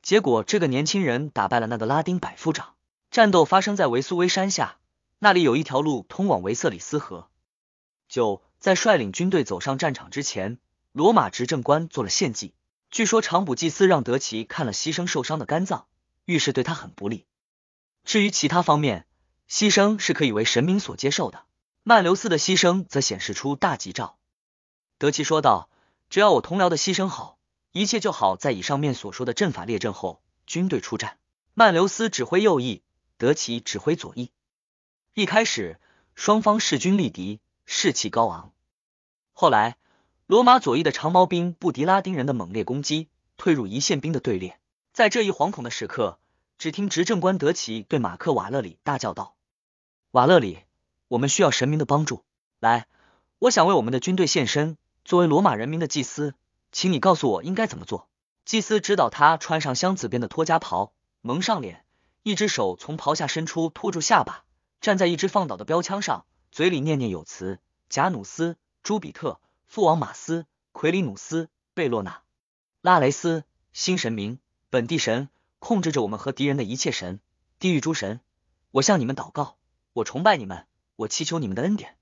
[0.06, 2.76] 结果，这个年轻人打败了那个拉丁百夫长。
[3.10, 4.76] 战斗发生在维苏威山下，
[5.18, 7.28] 那里有一条路通往维瑟里斯河。
[8.08, 10.58] 九，在率领军队走上战场之前，
[10.92, 12.54] 罗马执政官做了献祭。
[12.88, 15.88] 据说长卜祭司让德奇看了牺牲受伤的肝脏，
[16.24, 17.26] 预示对他很不利。
[18.04, 19.06] 至于其他方面，
[19.50, 21.46] 牺牲是可以为神明所接受的。
[21.82, 24.18] 曼留斯的牺牲则显示出大吉兆。
[24.98, 25.68] 德奇说道
[26.08, 27.35] ：“只要我同僚的牺牲好。”
[27.76, 31.18] 一切就好，在以上面所说的阵法列阵后，军队出战。
[31.52, 32.80] 曼留斯指挥右翼，
[33.18, 34.30] 德奇指挥左翼。
[35.12, 35.78] 一开始，
[36.14, 38.54] 双方势均力敌，士气高昂。
[39.34, 39.76] 后来，
[40.24, 44.58] 罗马左翼的长矛兵不敌拉丁人的猛烈攻击，退入一线兵的队列。
[44.94, 46.18] 在这一惶恐的时刻，
[46.56, 49.34] 只听执政官德奇对马克瓦勒里大叫道
[50.12, 50.60] ：“瓦勒里，
[51.08, 52.24] 我们需要神明的帮助！
[52.58, 52.86] 来，
[53.38, 56.34] 我想为我们的军队献身，作为罗马人民的祭司。”
[56.76, 58.06] 请你告诉我应该怎么做。
[58.44, 61.86] 祭司指导他穿上箱子边的托加袍，蒙上脸，
[62.22, 64.44] 一只手从袍下伸出托住下巴，
[64.82, 72.20] 站在一支放倒的标枪上，嘴里念念有词：贾努斯、朱比特、父王马斯、奎里努斯、贝洛纳、
[72.82, 77.20] 拉雷斯，新神明，本地神，控制着我们和敌人的一切神，
[77.58, 78.20] 地狱诸神，
[78.72, 79.56] 我向你们祷告，
[79.94, 81.96] 我崇拜你们，我祈求你们的恩典，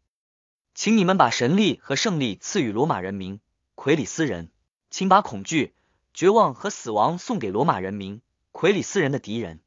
[0.74, 3.38] 请你们把神力和胜利赐予罗马人民，
[3.76, 4.50] 奎里斯人。
[4.96, 5.74] 请把恐惧、
[6.12, 8.20] 绝望和死亡送给罗马人民，
[8.52, 9.58] 奎里斯人的敌人。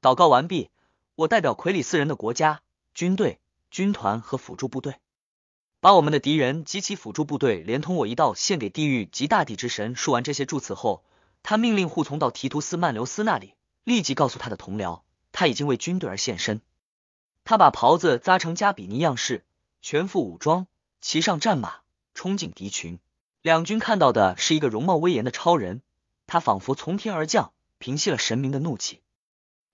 [0.00, 0.70] 祷告完毕，
[1.16, 2.62] 我代表奎里斯人的国家、
[2.94, 5.00] 军队、军团和辅助部队，
[5.80, 9.94] 把我们的敌人及其辅助部队连同我一道献给地狱及大地之神。
[9.94, 11.04] 说完这些祝词后，
[11.42, 13.52] 他命令护从到提图斯曼留斯那里，
[13.84, 16.62] 立即告诉他的同僚，他已经为军队而献身。
[17.44, 19.44] 他把袍子扎成加比尼样式，
[19.82, 20.66] 全副武装，
[21.02, 21.80] 骑上战马，
[22.14, 22.98] 冲进敌群。
[23.40, 25.80] 两军看到的是一个容貌威严的超人，
[26.26, 29.00] 他仿佛从天而降，平息了神明的怒气，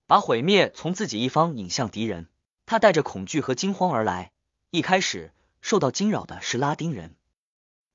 [0.07, 2.29] 把毁灭从自己一方引向敌人。
[2.67, 4.33] 他带着恐惧和惊慌而来，
[4.71, 7.15] 一开始受到惊扰的是拉丁人，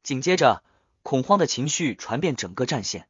[0.01, 0.63] 紧接着
[1.03, 3.07] 恐慌的情绪传遍整个战线，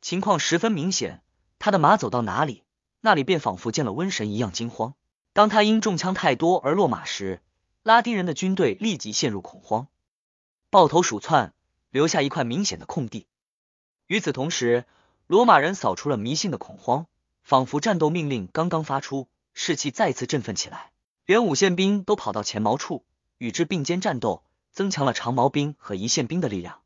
[0.00, 1.22] 情况十分明显。
[1.58, 2.62] 他的马走到哪里，
[3.00, 4.94] 那里便仿佛见了瘟神一样惊慌。
[5.32, 7.40] 当他因中枪太多而落马时，
[7.82, 9.88] 拉丁人的军队立即陷入恐慌，
[10.70, 11.52] 抱头鼠窜。
[11.92, 13.26] 留下一块明显的空地。
[14.08, 14.86] 与此同时，
[15.28, 17.06] 罗马人扫除了迷信的恐慌，
[17.44, 20.90] 仿佛战斗命令刚刚发出，士气再次振奋起来。
[21.26, 23.04] 连五线兵都跑到前矛处，
[23.38, 26.80] 与之并肩战斗，增强了长矛兵和一线兵的力量。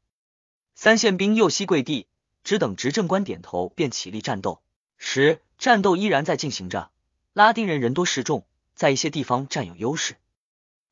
[0.74, 2.06] 三线兵右膝跪地，
[2.44, 4.60] 只等执政官点头，便起立战斗。
[4.98, 6.90] 时，战斗依然在进行着，
[7.32, 10.16] 拉丁人人多势众，在一些地方占有优势。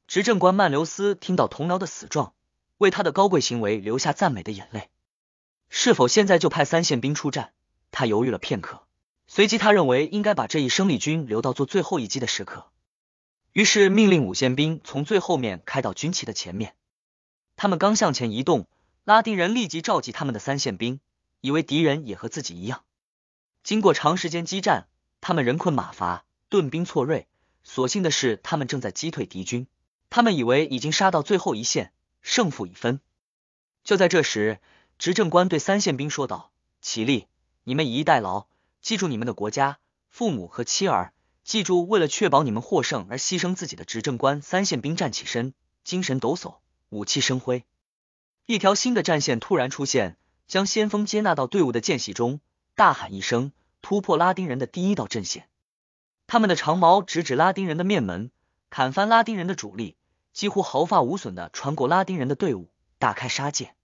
[0.07, 2.33] 执政官曼留斯听到同僚的死状，
[2.85, 4.91] 为他的高贵行为流下赞美的眼泪。
[5.71, 7.53] 是否现在就派三线兵出战？
[7.91, 8.83] 他犹豫了片刻，
[9.27, 12.67] 随即他认为应该把这一生力军留到做最后一击的时刻，
[13.53, 16.75] 于是命令五线兵从最后面开到军旗的前面。
[17.57, 18.67] 他们刚向前移动，
[19.05, 21.01] 拉丁人立即召集他们的三线兵，
[21.41, 22.85] 以为敌人也和自己一样。
[23.63, 24.89] 经过长时间激战，
[25.21, 27.27] 他们人困马乏，盾兵错锐。
[27.63, 29.67] 所幸的是，他们正在击退敌军。
[30.11, 31.93] 他们以为已经杀到最后一线，
[32.25, 33.01] 胜负已分。
[33.85, 34.59] 就在这时，
[34.99, 37.29] 执政官对三线兵说道：“起立，
[37.65, 38.47] 你们以逸待劳，
[38.81, 41.13] 记住你们的国家、父母和妻儿，
[41.45, 45.53] 记住为了确保你们获胜而牺牲自己的执政官。”三线兵站起身，
[45.85, 46.57] 精神抖擞，
[46.89, 47.65] 武器生辉。
[48.47, 52.41] 一条新的战线突然出现，将先锋接纳到队伍的间隙中，
[52.75, 55.47] 大喊一声，突破拉丁人的第一道阵线。
[56.27, 58.31] 他们的长矛直指拉丁人的面门，
[58.71, 59.95] 砍翻拉丁人的主力。
[60.35, 62.69] 几乎毫发无损的穿过拉丁人的队伍，
[62.99, 63.75] 大开杀戒。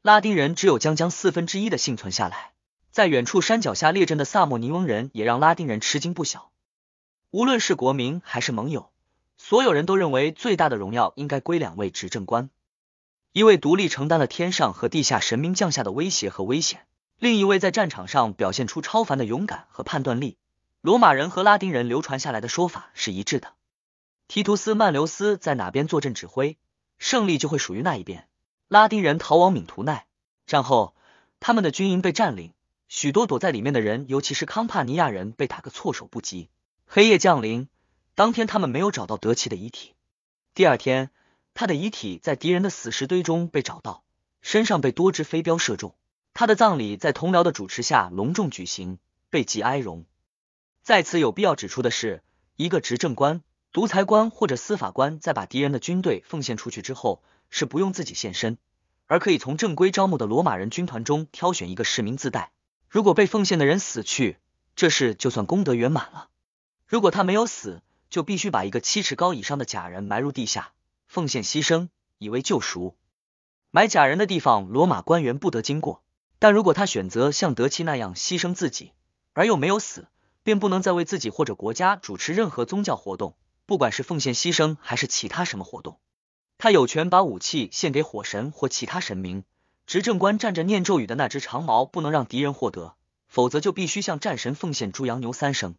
[0.00, 2.52] 拉丁人只有将将四分之一的幸存下来。
[2.92, 6.50] 在远处山脚下列阵的萨莫尼翁人也让拉丁人吃惊不小。
[7.30, 8.90] 无论是国民还是盟友，
[9.38, 12.50] 所有人都认为最大的荣耀应该归两位执政官：
[13.32, 16.86] 一位独立承担了天上和地下神明降下的威胁和危险，
[17.18, 20.36] 另一位在战场上表现出超凡的勇敢和判断力。
[20.82, 23.54] 罗马人和拉丁人流传下来的说法是一致的。
[24.32, 26.56] 提图斯曼留斯在哪边坐镇指挥，
[26.98, 28.26] 胜利就会属于那一边。
[28.66, 30.06] 拉丁人逃往敏图奈，
[30.46, 30.94] 战后
[31.38, 32.54] 他们的军营被占领，
[32.88, 36.48] 许多躲在里面的人，尤其是康帕尼亚人，被打个措手不及。
[36.86, 37.68] 黑夜降临，
[38.14, 39.92] 当天他们没有找到德奇的遗体。
[40.54, 41.10] 第二天，
[41.52, 44.02] 他的遗体在敌人的死尸堆中被找到，
[44.40, 45.94] 身上被多支飞镖射中。
[46.32, 50.06] 他的葬礼在同僚的主持下隆重举行，备极哀荣。
[50.82, 52.22] 在此有必要指出的是，
[52.56, 53.42] 一个执政官。
[53.72, 58.58] 独裁官或者司法官在把敌人的军队奉献出去之后，是不用自己现身，
[59.06, 62.52] 而可以从正规招募的罗马人军团中挑选一个市民自带。
[62.90, 64.36] 如果被奉献的人死去，
[64.76, 66.28] 这事就算功德圆满了；
[66.86, 67.80] 如果他没有死，
[68.10, 70.72] 就必须把一个七尺高以上的假人埋入地下，
[71.06, 72.94] 奉献牺牲，以为救赎。
[73.70, 76.02] 埋假人的地方，罗马官员不得经过。
[76.38, 78.92] 但如果他选择像德奇那样牺牲自己，
[79.32, 80.08] 而又没有死，
[80.42, 83.34] 便不能再为自己或者国家主持任何宗教活动。
[83.72, 85.98] 不管是奉献牺牲还是其他什么活动，
[86.58, 89.44] 他有权把武器献给火神或其他神明。
[89.86, 92.96] 执政官站着念咒语的那只长矛不能让敌人获得，
[93.28, 95.72] 否则就必须向战神奉献猪羊牛三牲。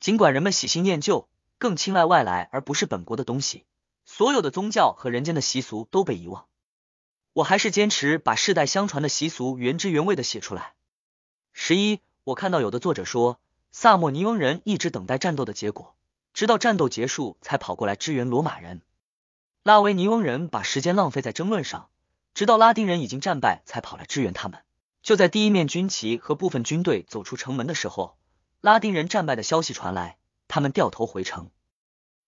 [0.00, 3.64] 尽管人们喜新厌旧，更青睐外来而不是本国的东西，
[4.04, 6.46] 所有的宗教和人间的习俗都被遗忘。
[7.32, 10.74] 我还是坚持把世代相传的习俗原汁原味的写出来。
[11.52, 13.38] 十一，我看到有的作者说，
[13.70, 15.94] 萨莫尼翁人一直等待战斗的结果。
[16.34, 18.82] 直到战斗结束才跑过来支援罗马人。
[19.62, 21.88] 拉维尼翁人把时间浪费在争论上，
[22.34, 24.60] 直到拉丁人已经战败才跑来支援他们。
[25.00, 28.16] 就在第一面军旗和部分军队走出城门的时候，
[28.60, 30.18] 拉丁人战败的消息传来，
[30.48, 31.50] 他们掉头回城。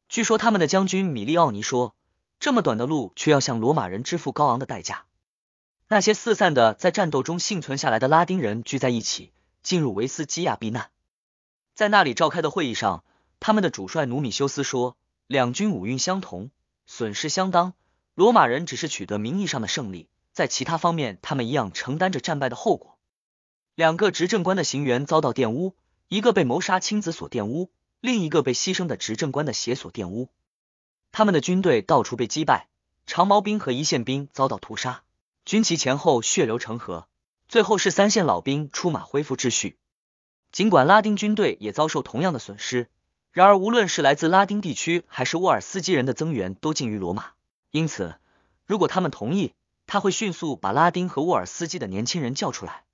[0.09, 1.97] 据说他们的将军米利奥尼说
[2.39, 5.07] ：“这么短的路，却要向罗马人支付高昂的代价。”
[5.89, 9.33] 那些四散的在战斗中幸存下来的拉丁人聚在一起，
[9.65, 10.91] 进入维斯基亚避难。
[11.75, 13.03] 在那里召开的会议上。
[13.47, 14.97] 他们的主帅努米修斯说
[15.29, 16.51] ：“两军武运相同，
[16.85, 17.75] 损失相当。
[18.17, 22.99] 罗马人只是取得名义上的胜利，在其他方面，他们一样承担着战败的后果。”
[23.77, 25.77] 两个执政官的行员遭到玷污，
[26.09, 30.29] 一个被谋杀亲子所玷污，另一个被牺牲的执政官的血所玷污。
[31.13, 32.67] 他们的军队到处被击败，
[33.07, 35.05] 长矛兵和一线兵遭到屠杀，
[35.45, 37.07] 军旗前后血流成河。
[37.47, 39.79] 最后是三线老兵出马恢复秩序。
[40.51, 42.91] 尽管拉丁军队也遭受同样的损失。
[43.37, 47.33] 然而，无论是来自拉丁地区还是沃尔斯基人的增援，都近于罗马。
[47.71, 48.19] 因此，
[48.65, 49.53] 如果他们同意，
[49.87, 52.85] 他会迅速把拉丁和沃尔斯基的年轻人叫出来，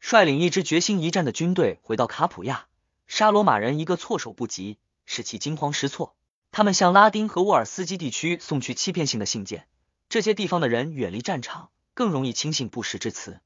[0.00, 2.66] 率领一支决心一战的军队回到卡普亚，
[3.06, 6.16] 杀罗马人一个措手不及，使其惊慌失措。
[6.50, 9.68] 他们向拉丁和沃尔斯基地区送去欺骗性的信件，
[10.08, 13.38] 这些地方的人远离战场，更容易轻信不实之词。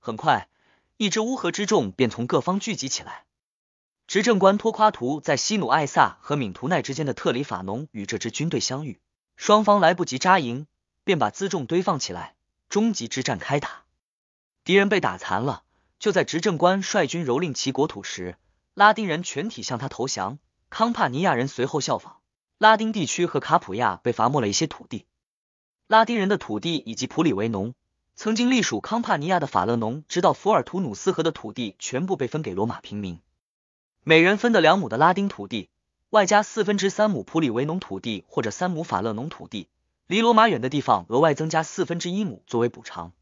[0.00, 0.50] 很快，
[0.98, 3.24] 一支乌合之众便从各方聚集起来。
[4.12, 9.00] 执政官托夸图在西努艾萨和敏图奈之间的特里法农与这支军队相遇，
[9.36, 10.66] 双方来不及扎营，
[11.02, 12.34] 便把辎重堆放起来，
[12.68, 13.84] 终极之战开打。
[14.64, 15.62] 敌人被打残了。
[15.98, 18.36] 就在执政官率军蹂躏其国土时，
[18.74, 22.18] 拉丁人全体向他投降，康帕尼亚人随后效仿。
[22.58, 25.06] 拉丁地区和卡普亚被罚没了一些土地，
[25.86, 27.72] 拉丁人的土地以及普里维农、
[28.14, 33.18] 曾经隶属康帕尼亚的法勒农，直到福尔图努斯河的土地全部被分给罗马平民，
[34.04, 35.68] 每人分的两亩的拉丁土地，
[36.10, 39.68] 外加四分之三亩普里维农土地或者三亩法勒农土地，
[40.08, 43.12] 离罗马远的地方额外增加四分之一亩作为补偿。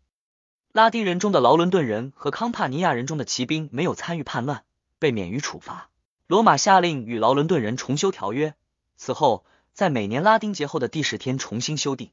[0.73, 4.65] 拉丁人中的劳伦顿人和康帕尼亚人中的骑兵没有参与叛乱，
[4.99, 5.91] 被免于处罚。
[6.27, 8.55] 罗马下令与劳伦顿人重修条约，
[8.97, 12.11] 此后在每年拉丁节后的第十天重新修订。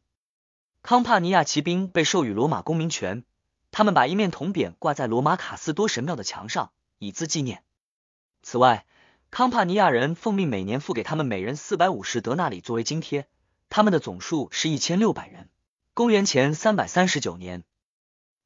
[0.81, 3.23] 康帕尼亚骑兵被授予罗马公民权，
[3.71, 7.63] 他们把一面铜匾挂在罗马卡斯多神庙的墙上，以资纪念。
[8.49, 8.85] 此外，
[9.29, 13.27] 康帕尼亚人奉命每年付给他们每人四百五十德纳里作为津贴，
[13.67, 15.49] 他们的总数是一千六百人。
[15.93, 17.65] 公元前三百三十九年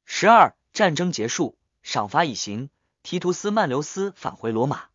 [0.04, 2.68] 十二，战争结束，赏罚已行，
[3.04, 4.86] 提图斯曼留斯返回罗马。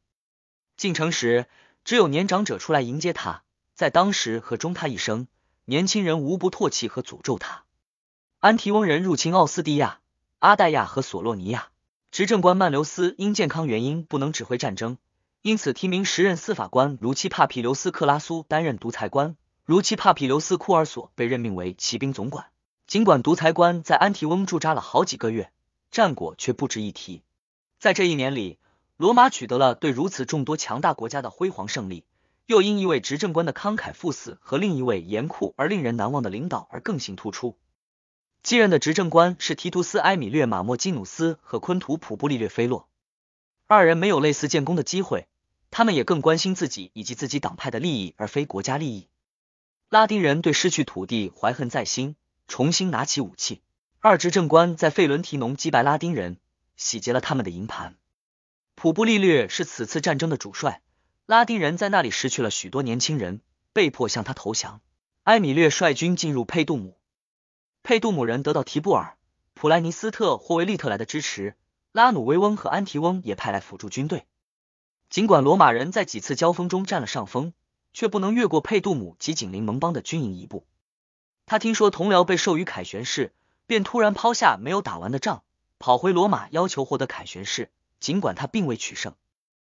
[0.75, 1.45] 进城时，
[1.85, 3.43] 只有年长者出来迎接他，
[3.75, 5.29] 在当时和终他一生。
[5.63, 7.63] 年轻人无不唾弃和诅咒他。
[8.39, 10.01] 安提翁人入侵奥斯蒂亚、
[10.39, 11.69] 阿黛亚和索洛尼亚，
[12.09, 14.97] 执政官曼留斯因健康原因不能指挥战争，
[15.41, 22.47] 因此提名时任司法官如期帕皮留斯克拉苏担任独裁官，如期帕皮留斯库尔索被任命为骑兵总管。
[22.87, 25.51] 尽管独裁官在安提翁驻扎了好几个月，
[25.91, 27.21] 战果却不值一提。
[27.77, 28.57] 在这一年里，
[28.95, 32.05] 罗马取得了对如此众多强大国家的辉煌胜利。
[32.45, 37.57] 又因一位执政官的慷慨赴死和另一位严酷而令人难忘的领导而更形突出。
[38.43, 42.87] 继任的执政官是提图斯埃米略马莫基努斯和昆图普布利略菲洛，
[43.67, 45.27] 二人没有类似建功的机会，
[45.69, 49.09] 他们也更关心自己以及自己党派的利益而非国家利益。
[49.89, 52.15] 拉丁人对失去土地怀恨在心，
[52.47, 53.61] 重新拿起武器。
[53.99, 56.37] 二执政官在费伦提农击败拉丁人，
[56.77, 57.95] 洗劫了他们的营盘。
[58.75, 60.81] 普布利略是此次战争的主帅。
[61.25, 63.41] 拉丁人在那里失去了许多年轻人，
[63.73, 64.79] 被迫向他投降。
[65.23, 66.97] 埃米略率军进入佩杜姆，
[67.87, 69.15] 佩杜姆人得到提布尔、
[69.53, 71.55] 普莱尼斯特或维利特来的支持，
[71.93, 74.25] 拉努威翁和安提翁也派来辅助军队。
[75.09, 77.53] 尽管罗马人在几次交锋中占了上风，
[77.93, 80.67] 却不能越过佩杜姆及紧邻盟邦的军营一步。
[81.45, 83.31] 他听说同僚被授予凯旋士，
[83.67, 85.43] 便突然抛下没有打完的仗，
[85.79, 87.71] 跑回罗马要求获得凯旋士，
[88.01, 89.15] 尽管他并未取胜。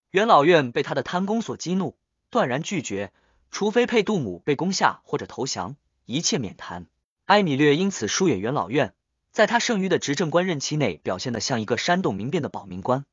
[0.10, 1.96] 元老院被他的贪功所激怒，
[2.32, 3.14] 断然拒绝，
[3.52, 6.88] 除非佩杜姆被攻下或者投降，一切免谈。
[7.30, 8.96] 埃米略因此疏远元老院，
[9.32, 13.06] 在他剩余的执政官任期内，表现的像一个煽动民变的保民官。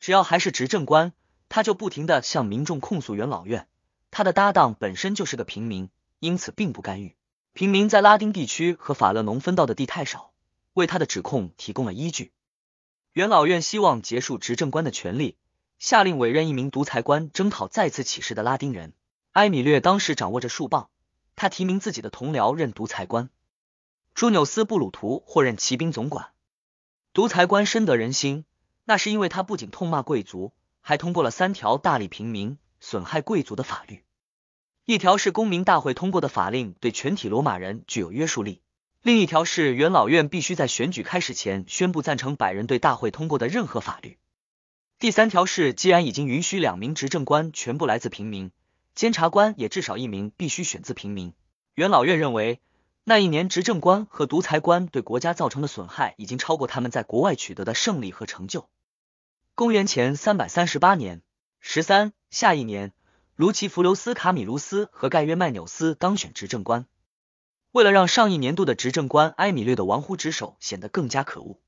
[0.00, 1.14] 只要还是执政官，
[1.48, 3.66] 他就不停的向民众控诉元老院。
[4.10, 7.16] 他的搭档本身就是个平民，因此并不干预。
[7.54, 10.34] 平民在拉丁地区和法勒农分到的地太少，
[10.74, 12.32] 为他的指控提供了依据。
[13.14, 15.38] 元老院希望结束执政官的权利。
[15.78, 18.92] 下令委任一名独裁官征讨再次起事的拉丁人。
[19.32, 20.90] 埃米略当时掌握着树棒，
[21.34, 23.30] 他提名自己的同僚任独裁官。
[24.14, 26.30] 朱纽斯布鲁图获任骑兵总管。
[27.12, 28.44] 独裁官深得人心，
[28.84, 34.04] 那是因为他不仅痛骂贵族，还通过了三条大力平民、损害贵族的法律。
[34.84, 38.60] 一条是公民大会通过的法令，对全体罗马人具有约束力；
[39.02, 44.18] 另一条是元老院必须在选举开始前宣布赞成百人对大会通过的任何法律。
[45.00, 48.52] 第三条是，既然已经允许两名执政官全部来自平民，
[48.94, 51.32] 监察官也至少一名必须选自平民。
[51.74, 52.60] 元老院认为，
[53.06, 58.66] 那一年执政官和独裁官对国家造成的损害已经超过他们在国外取得的胜利和成就。
[59.54, 61.20] 公元前三百三十八年
[61.60, 62.92] 十三，下一年，
[63.36, 66.86] 卢奇弗留斯卡米卢斯和盖约麦纽斯当选执政官。
[67.72, 71.60] 为了让上一年度的执政官埃米略的玩忽职守显得更加可恶。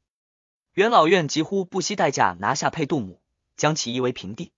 [0.73, 3.21] 元老院几乎不惜代价拿下佩杜姆，
[3.57, 4.53] 将其夷为平地。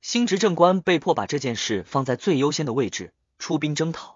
[0.00, 4.15] 新执政官被迫把这件事放在最优先的位置，出兵征讨。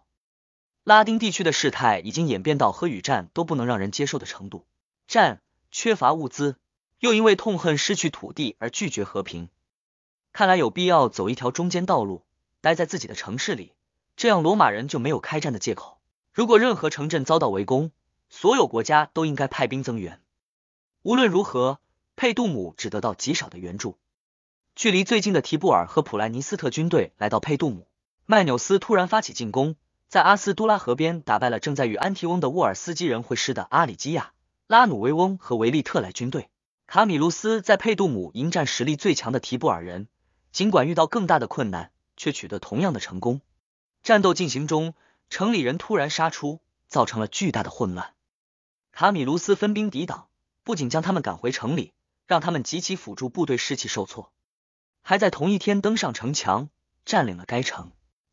[0.91, 4.67] 拉丁地区的事态已经演变到和与战都不能让人接受的程度。
[5.07, 6.57] 战缺乏物资，
[6.99, 9.51] 又因为痛恨失去土地而拒绝和平。
[10.33, 12.25] 看来有必要走一条中间道路，
[12.61, 13.73] 待在自己的城市里，
[14.17, 16.01] 这样罗马人就没有开战的借口。
[16.35, 17.93] 如果任何城镇遭到围攻，
[18.29, 20.21] 所有国家都应该派兵增援。
[21.03, 21.79] 无论如何，
[22.17, 23.97] 佩杜姆只得到极少的援助。
[24.75, 27.87] 距离最近的提布尔和普莱尼斯特军队来到佩杜姆，
[28.27, 29.77] 麦纽斯突然发起进攻，
[30.11, 34.33] 在阿斯都拉河边打败了正在与安提翁的沃尔斯基人会师的阿里基亚、
[34.67, 36.51] 拉努维翁和维利特莱军队。
[36.89, 40.09] 卡米卢斯在佩杜姆迎战实力最强的提布尔人，
[40.51, 43.41] 尽管遇到更大的困难，却取得同样的成功。
[44.03, 44.95] 战斗进行中，
[45.29, 46.59] 城里人突然杀出，
[46.89, 48.13] 造成了巨大的混乱。
[48.91, 50.27] 卡米卢斯分兵抵挡。
[50.65, 51.93] 不仅将他们赶回城里，
[52.27, 54.31] 让他们及其辅助部队士气受挫，
[55.03, 56.69] 还在同一天登上城墙，
[57.05, 57.93] 占领了该城。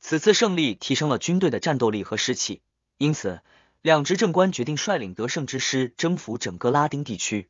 [0.09, 2.61] 此次胜利提升了军队的战斗力和士气，
[2.97, 3.41] 因此
[3.81, 7.49] 两执政官决定率领得胜之师征服整个拉丁地区。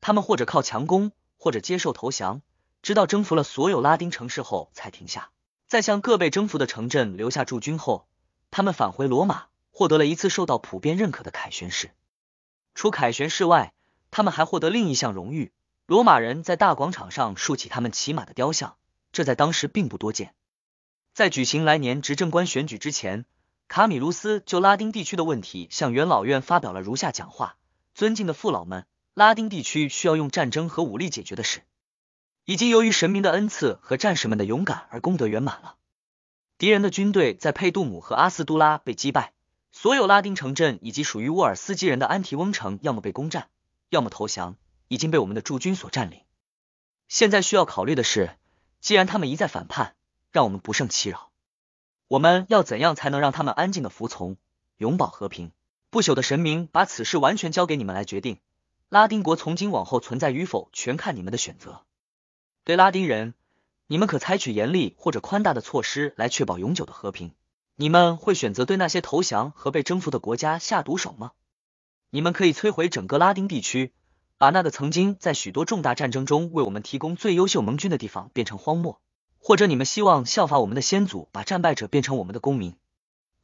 [0.00, 2.42] 他们或者靠强攻，或者接受投降，
[2.82, 5.30] 直到征服了所有拉丁城市后才停下。
[5.68, 8.08] 在向各被征服的城镇留下驻军后，
[8.50, 11.92] 他们返回罗马，获得了一次受到普遍认可的凯旋式。
[12.74, 13.74] 除凯旋式外，
[14.10, 15.52] 他们还获得另一项荣誉：
[15.86, 18.74] 罗马人在大广场上竖起他们骑马的雕像，
[19.12, 20.34] 这在当时并不多见。
[21.12, 23.24] 在举行来年执政官选举之前。
[23.68, 27.56] 卡米卢斯就拉丁地区的问题向元老院发表了如下讲话：
[27.94, 28.84] 尊敬的父老们，
[29.14, 31.62] 拉丁地区需要用战争和武力解决的事，
[32.44, 35.76] 已经由于神明的恩赐和战士们的勇敢而功德圆满了。
[36.58, 39.32] 敌人的军队在佩杜姆和阿斯都拉被击败，
[39.70, 43.48] 所有拉丁城镇以及属于沃尔斯基人的安提翁城要么被攻占，
[43.88, 44.56] 要么投降，
[44.88, 46.20] 已经被我们的驻军所占领。
[47.08, 48.36] 现在需要考虑的是，
[48.80, 49.94] 既然他们一再反叛，
[50.32, 51.30] 让我们不胜其扰。
[52.08, 54.36] 我们要怎样才能让他们安静的服从，
[54.78, 55.52] 永保和平？
[55.90, 58.38] 不朽的神明把此事完全交给你们来决定。
[58.88, 61.82] 拉丁国从今往后存在与否，全看你们的选择。
[62.64, 63.34] 对拉丁人，
[63.86, 67.32] 你们可采取严厉或者宽大的措施来确保永久的和平。
[67.76, 71.32] 你们会选择对那些投降和被征服的国家下毒手吗？
[72.10, 73.92] 你们可以摧毁整个拉丁地区，
[74.36, 79.00] 把那个曾经在许多重大战争中为我们提供最优秀盟军的地方变成荒漠。
[79.44, 82.76] 或者你们希望效法我们的先祖，把战败者变成我们的公民，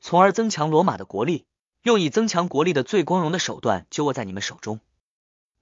[0.00, 1.44] 从而增强罗马的国力，
[1.82, 4.78] 用以增强国力的最光荣的手段就握在你们手中。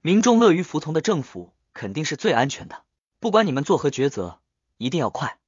[0.02, 2.82] 民众乐于服从的政府肯定是最安全的。
[3.18, 4.38] 不管你们作何抉择，
[4.76, 5.38] 一定要快。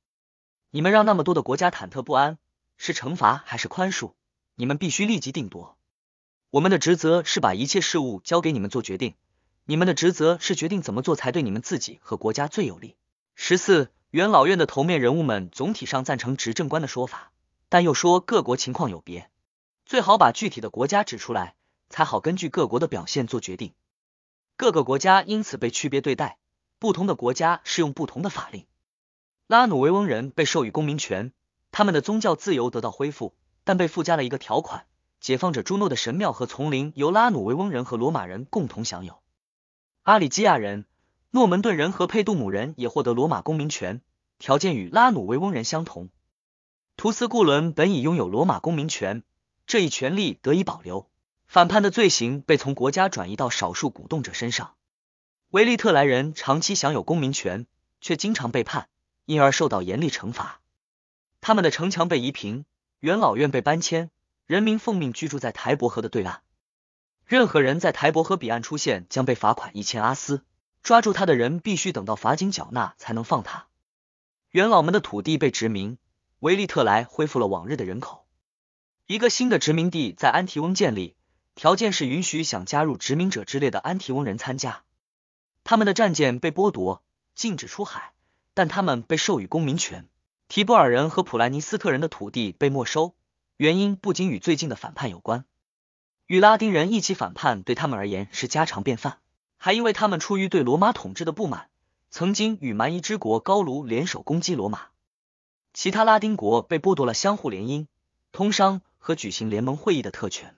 [0.71, 2.39] 你们让那么多的国家忐忑不安，
[2.79, 4.13] 是惩罚还是宽恕？
[4.55, 5.77] 你们必须立即定夺。
[6.49, 9.17] 我们的职责是把一切事物交给你们做决定，
[9.67, 12.97] 你们的职责是决定怎么做才对你们自己和国家最有利。
[13.35, 13.91] 十四。
[14.11, 17.31] 元老院的头面人物们总体上赞成执政官的说法，
[17.69, 19.31] 但又说各国情况有别，
[19.85, 21.57] 最好把具体的国家指出来，
[21.91, 23.75] 才好根据各国的表现做决定。
[24.57, 26.39] 各个国家因此被区别对待，
[26.79, 28.65] 不同的国家适用不同的法令。
[29.47, 31.35] 拉努维翁人被授予公民权，
[31.71, 33.35] 他们的宗教自由得到恢复，
[33.65, 34.87] 但被附加了一个条款：
[35.21, 39.21] 解放者朱诺的神庙和丛林由拉努维翁人和罗马人共同享有。
[40.05, 40.87] 阿里基亚人。
[41.31, 44.01] 诺门顿人和佩杜姆人也获得罗马公民权，
[44.39, 46.09] 条件与拉努维翁人相同。
[46.97, 49.23] 图斯库伦本已拥有罗马公民权，
[49.67, 51.09] 这一权利得以保留。
[51.47, 54.75] 反叛的罪行被从国家转移到少数鼓动者身上。
[55.51, 57.67] 维利特莱人长期享有公民权，
[58.01, 58.89] 却经常背叛，
[59.25, 60.61] 因而受到严厉惩罚。
[61.41, 62.65] 他们的城墙被夷平，
[63.01, 64.11] 元老院被搬迁，
[64.47, 66.43] 人民奉命居住在台伯河的对岸。
[67.25, 70.43] 任何人在台伯河彼岸出现，将被罚款一千阿斯。
[70.83, 73.67] 抓住他的人必须等到罚金缴纳才能放他。
[74.51, 75.99] 元老们的土地被殖民，
[76.39, 78.27] 维利特莱恢复了往日的人口。
[79.07, 81.15] 一个新的殖民地在安提翁建立，
[81.55, 84.83] 条件是允许想加入殖民者之列的安提翁人参加。
[85.65, 87.03] 他们的战舰被剥夺，
[87.35, 88.13] 禁止出海，
[88.55, 90.09] 但他们被授予公民权。
[90.49, 93.15] 提布尔人和普莱尼斯特人的土地被没收，
[93.59, 95.45] 原因不仅与最近的反叛有关，
[96.27, 99.19] 与拉丁人一起反叛对他们而言是家常便饭。
[99.59, 101.69] 还因为他们出于对罗马统治的不满，
[102.11, 104.87] 曾经与蛮夷之国高卢联手攻击罗马。
[105.75, 107.87] 其他拉丁国被剥夺了相互联姻、
[108.33, 110.57] 通商和举行联盟会议的特权。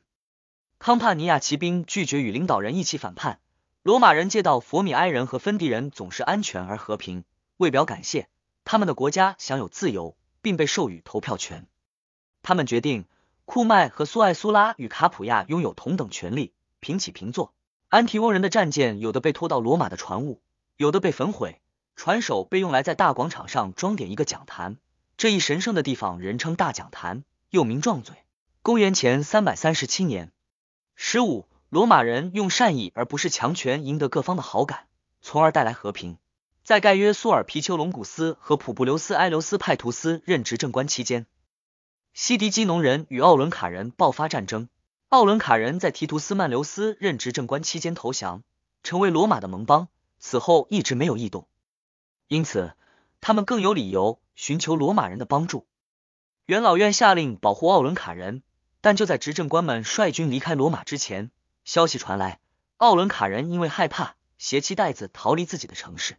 [0.78, 3.40] 康帕尼亚骑兵拒绝与领导人一起反叛。
[3.82, 7.24] 罗马人接到佛米埃人和芬迪人总是安全而和平，
[7.56, 8.28] 为表感谢，
[8.64, 11.66] 他们的国家享有自由，并被授予投票权。
[12.42, 13.06] 他们决定，
[13.46, 17.54] 库麦和苏艾苏拉与卡普亚拥有同等权利，平起平坐。
[17.90, 20.40] 安提翁人的战舰有的被拖到罗马的船坞，
[20.76, 21.60] 有的被焚毁，
[21.96, 24.76] 船首被用来在大广场上装点一个讲坛。
[25.16, 28.14] 这一神圣的地方人称大讲坛，又名撞嘴。
[28.62, 30.30] 公元前三百三十七年，
[30.94, 34.86] 十五，罗马人用善意而不是强权赢得各方的好感，
[35.20, 36.16] 从而带来和平。
[36.62, 41.26] 在盖约苏尔皮丘隆古斯和普布留斯埃留斯派图斯任执政官期间，
[42.14, 44.68] 西迪基农人与奥伦卡人爆发战争。
[45.10, 48.44] 奥伦卡人在提图斯曼留斯任执政官期间投降，
[48.84, 49.88] 成为罗马的盟邦，
[50.20, 51.48] 此后一直没有异动，
[52.28, 52.74] 因此
[53.20, 55.66] 他们更有理由寻求罗马人的帮助。
[56.46, 58.44] 元老院下令保护奥伦卡人，
[58.80, 61.32] 但就在执政官们率军离开罗马之前，
[61.64, 62.38] 消息传来，
[62.76, 66.18] 奥伦卡人因为害怕，携妻带子逃离自己的城市。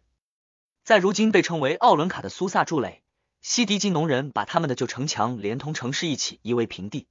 [0.84, 3.02] 在如今被称为奥伦卡的苏萨筑垒，
[3.40, 7.06] 西迪基农人把他们的旧城墙连同城市一起夷为平地。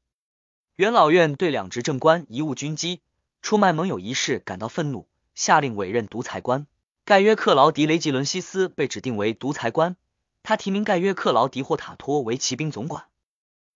[0.82, 3.02] 元老院对两执政官贻误军机、
[3.44, 6.66] 出卖盟友一事感到愤怒，下令委任独裁官。
[7.06, 9.96] 盖约克劳迪雷吉伦西斯被指定为独裁官，
[10.42, 13.06] 他提名盖约克劳迪霍塔托为骑兵总管。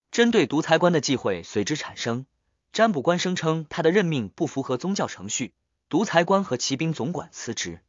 [0.09, 2.25] 针对独裁官的忌讳随之产生，
[2.73, 5.53] 占卜官声称他的任命不符合宗教程序，
[5.89, 7.81] 独裁官和骑兵总管辞职。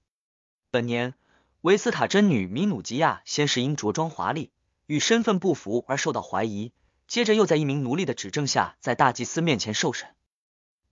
[0.71, 1.15] 本年，
[1.63, 4.51] 维斯塔真女米努吉亚先是因着装华丽
[4.85, 6.73] 与身份不符而受到怀疑，
[7.07, 10.09] 接着又在一名奴隶的指证下在大祭司面前受审。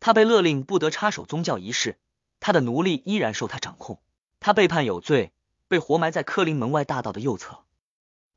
[0.00, 1.98] 他被勒令不得插手宗教仪式，
[2.40, 4.00] 他的奴隶依然受他掌控。
[4.38, 5.32] 他被判有罪，
[5.68, 7.64] 被活埋在克林门外大道的右侧，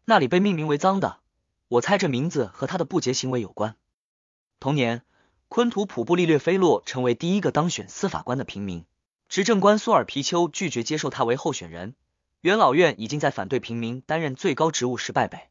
[0.06, 1.20] 那里被命名为脏的。
[1.68, 3.76] 我猜这名字和他的不洁行为有关。
[4.60, 5.04] 同年，
[5.50, 8.86] 昆图普布利略菲洛成为第一个当选司法官的平民。
[9.28, 11.96] 执政官苏尔皮丘拒绝接受他为候选人。
[12.40, 15.50] 元老院已经在反对平民担任最高职务时败北，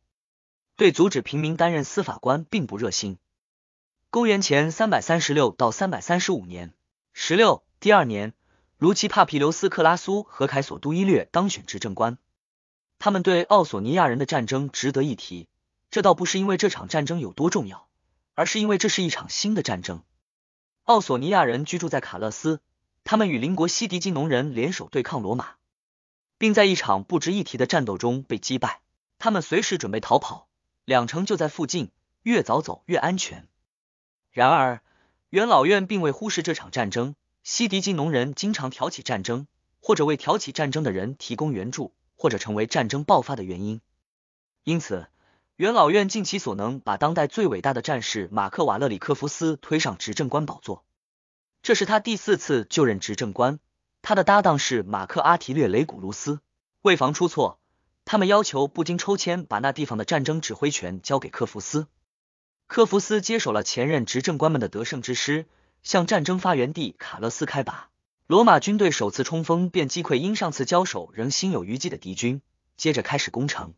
[0.77, 3.19] 对阻止平民担任司法官并不热心。
[4.11, 6.75] 公元前三百三十六到三百三十五年，
[7.15, 8.35] 十六第二年，
[8.77, 12.19] 卢奇帕皮留斯克拉苏和凯索都伊略当选执政官。
[12.99, 15.49] 他们对奥索尼亚人的战争值得一提。
[15.89, 17.89] 这倒不是因为这场战争有多重要，
[18.35, 20.03] 而是因为这是一场新的战争。
[20.85, 22.61] 奥索尼亚人居住在卡勒斯，
[23.03, 25.55] 他们与邻国西迪基农人联手对抗罗马，
[26.37, 28.83] 并在一场不值一提的战斗中被击败。
[29.19, 30.49] 他们随时准备逃跑，
[30.87, 31.91] 两城就在附近，
[32.23, 33.49] 越早走越安全。
[34.31, 34.83] 然而，
[35.31, 37.17] 元老院并未忽视这场战争。
[37.43, 39.49] 西迪基农人经常挑起战争，
[39.81, 43.81] 或者为挑起战争的人提供援助，或者成为战争爆发的原因。
[44.63, 45.09] 因此。
[45.57, 50.85] 元老院尽其所能，把当代最伟大的战士马克瓦勒里科夫斯推上执政官宝座。
[51.63, 53.59] 这是他第四次就任执政官。
[54.03, 56.41] 他的搭档是马克阿提略雷古卢斯。
[56.83, 57.59] 为防出错，
[58.07, 61.89] 他们要求不经抽签把那地方的战争指挥权交给科夫斯。
[62.69, 65.47] 科夫斯接手了前任执政官们的得胜之师，
[65.83, 67.91] 向战争发源地卡勒斯开拔。
[68.29, 72.43] 罗马军队首次冲锋便击溃因上次交手仍心有余悸的敌军，
[72.77, 73.75] 接着开始攻城。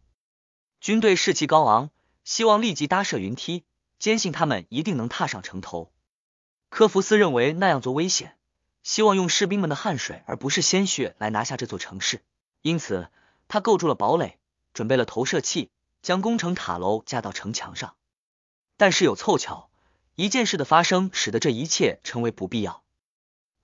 [0.79, 1.91] 军队士气高昂，
[2.23, 3.65] 希望立即搭设云梯，
[3.99, 5.91] 坚信他们一定能踏上城头。
[6.69, 8.37] 科夫斯认为那样做危险，
[8.83, 12.21] 希望用士兵们的汗水而不是鲜血来拿下这座城市，
[12.61, 13.09] 因此
[13.49, 14.39] 他构筑了堡垒，
[14.73, 15.71] 准备了投射器，
[16.03, 17.97] 将工程塔楼架到城墙上。
[18.77, 19.71] 但是有凑巧，
[20.15, 22.85] 一件事的发生使得这一切成为不必要。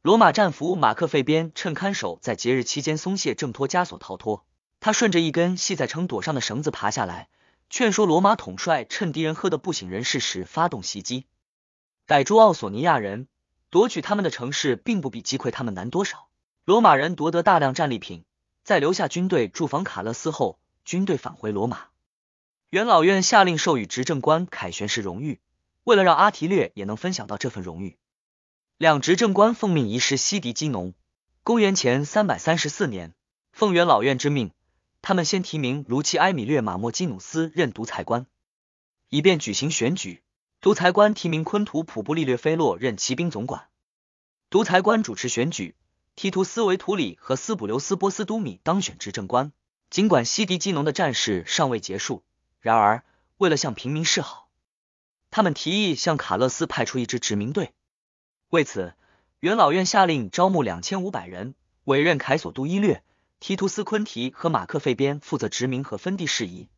[0.03, 4.45] 罗马战俘马克费边趁看守在节日期间松懈挣脱枷锁逃脱。
[4.81, 7.31] 他顺着一根系在城垛上的绳子爬下来，
[7.71, 11.25] 劝说罗马统帅趁敌人喝得不省人事时发动袭击，
[12.05, 13.27] 逮住奥索尼亚人，
[13.71, 16.29] 夺取他们的城市，并不比击溃他们难多少。
[16.67, 18.27] 罗马人夺得大量战利品，
[18.65, 21.89] 在留下军队驻防卡勒斯后，军队返回罗马。
[22.71, 25.39] 元老院下令授予执政官凯旋式荣誉，
[25.85, 27.99] 为了让阿提略也能分享到这份荣誉，
[28.79, 30.95] 两执政官奉命移师西迪基农。
[31.43, 33.13] 公元前三百三十四年，
[33.53, 34.51] 奉元老院之命。
[35.03, 38.25] 他们先提名卢奇埃米略马莫基努斯任独裁官，
[39.11, 40.23] 以便举行选举。
[40.63, 43.69] 独裁官提名昆图普布利略菲洛任骑兵总管，
[44.49, 45.75] 独裁官主持选举。
[46.17, 49.53] 提图斯维图里和斯普留斯波斯都米当选执政官。
[49.91, 52.25] 尽管西迪基农的战事尚未结束，
[52.61, 53.05] 然而
[53.37, 54.49] 为了向平民示好，
[55.31, 57.73] 他们提议向卡勒斯派出一支殖民队。
[58.49, 58.95] 为此，
[59.41, 61.55] 元老院下令招募两千五百人，
[61.85, 63.03] 委任凯索都伊略。
[63.41, 66.69] 提图斯昆提和马克费边负责殖民和分地事宜。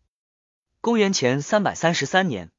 [0.81, 2.51] 公元前三百三十三年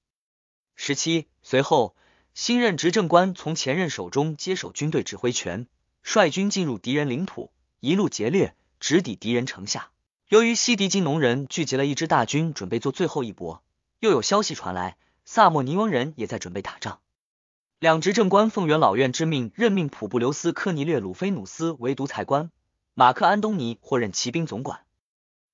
[0.75, 1.95] 十七，随后
[2.33, 5.67] 新任执政官从前任手中接手军队指挥权，
[6.09, 7.51] 率军进入敌人领土，
[7.81, 9.89] 一路劫掠，直抵敌人城下。
[10.29, 13.61] 由于西迪金农人聚集了一支大军，准备做最后一搏，
[13.99, 14.95] 又有消息传来，
[15.25, 17.01] 萨莫尼翁人也在准备打仗。
[17.77, 22.51] 两执政官奉元老院之命，任命普布留斯科尼略鲁菲努斯为独裁官。
[22.93, 24.85] 马克安东尼或任骑兵总管，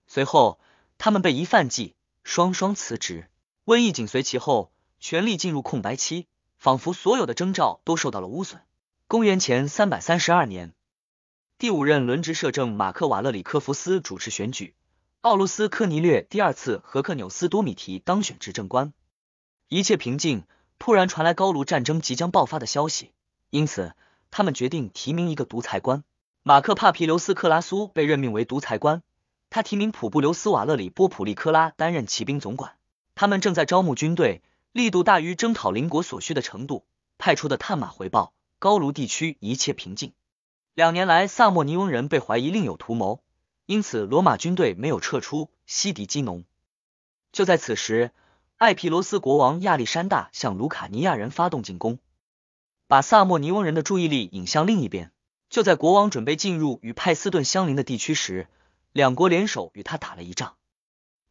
[0.05, 0.59] 随后
[0.99, 3.27] 他们被疑犯忌，双双辞职。
[3.65, 6.27] 瘟疫紧随其后，权力进入空白期，
[6.59, 8.61] 仿佛所有的征兆都受到了污损。
[9.07, 10.73] 公元前三百三十二年，
[11.59, 14.73] 第五任轮值摄政马克瓦勒里科夫斯主持选举，
[15.21, 18.91] 奥卢斯科尼略第二次和克纽斯多米提当选执政官。
[19.67, 20.45] 一切平静，
[20.79, 23.11] 突然传来高卢战争即将爆发的消息，
[23.51, 23.93] 因此
[24.31, 26.03] 他们决定提名一个独裁官。
[26.41, 29.03] 马克帕皮留斯克拉苏被任命为独裁官，
[29.51, 32.77] 他提名普布留斯瓦勒里波普利科拉担任骑兵总管。
[33.13, 34.41] 他们正在招募军队，
[34.71, 36.85] 力度大于征讨邻国所需的程度。
[37.19, 38.33] 派出的探马回报，
[38.63, 40.13] 高卢地区一切平静。
[40.73, 43.21] 两年来，萨莫尼翁人被怀疑另有图谋，
[43.65, 46.45] 因此罗马军队没有撤出西迪基农。
[47.33, 48.11] 就在此时，
[48.55, 51.99] 艾皮罗斯国王亚历山大向卢卡尼亚人发动进攻，
[52.87, 55.11] 把萨莫尼翁人的注意力引向另一边。
[55.49, 58.47] 就在国王准备进入与派斯顿相邻的地区时，
[58.93, 60.55] 两国联手与他打了一仗。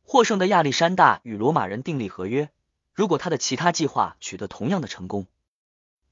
[0.03, 2.51] 获胜的亚历山大与罗马人订立合约，
[2.93, 5.27] 如果他的其他计划取得同样的成功，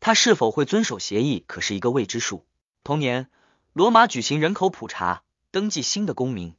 [0.00, 2.46] 他是否会遵守协议，可是一个未知数。
[2.82, 3.30] 同年，
[3.72, 6.56] 罗马举行人口普查，登记新的公民，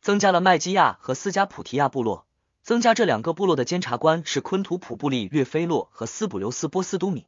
[0.00, 2.26] 增加了麦基亚和斯加普提亚部落。
[2.62, 7.26] 增加这两个部落的监察官是昆图普布利略菲洛和斯普留斯波斯都米。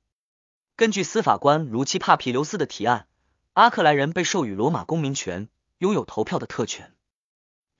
[0.76, 3.08] 根据司法官如期帕皮留斯的提案，
[3.52, 6.94] 阿克莱人被授予罗马公民权，拥有投票的特权。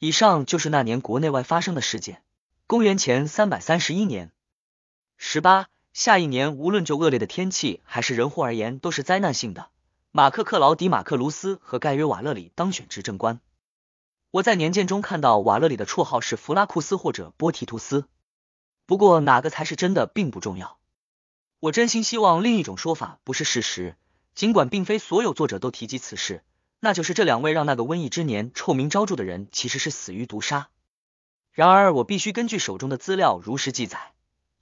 [0.01, 2.25] 以上就是那年国内外发生的事件。
[2.67, 4.33] 公元前三百三十一年
[5.17, 9.69] 十八，下一年无论就恶劣的天气还是人祸而言，都是灾难性的。
[10.11, 13.41] 马克克劳迪马克卢斯和盖约瓦勒里当选执政官。
[14.33, 18.09] 我在年鉴中看到瓦勒里的绰号是弗拉库斯或者波提图斯，
[18.87, 20.79] 不过哪个才是真的并不重要。
[21.61, 23.95] 我真心希望另一种说法不是事实，
[24.35, 26.43] 尽管并非所有作者都提及此事，
[26.81, 30.71] 那就是这两位让那个瘟疫之年臭名昭著的人其实是死于毒杀。
[31.53, 34.13] 然而我必须根据手中的资料如实记载，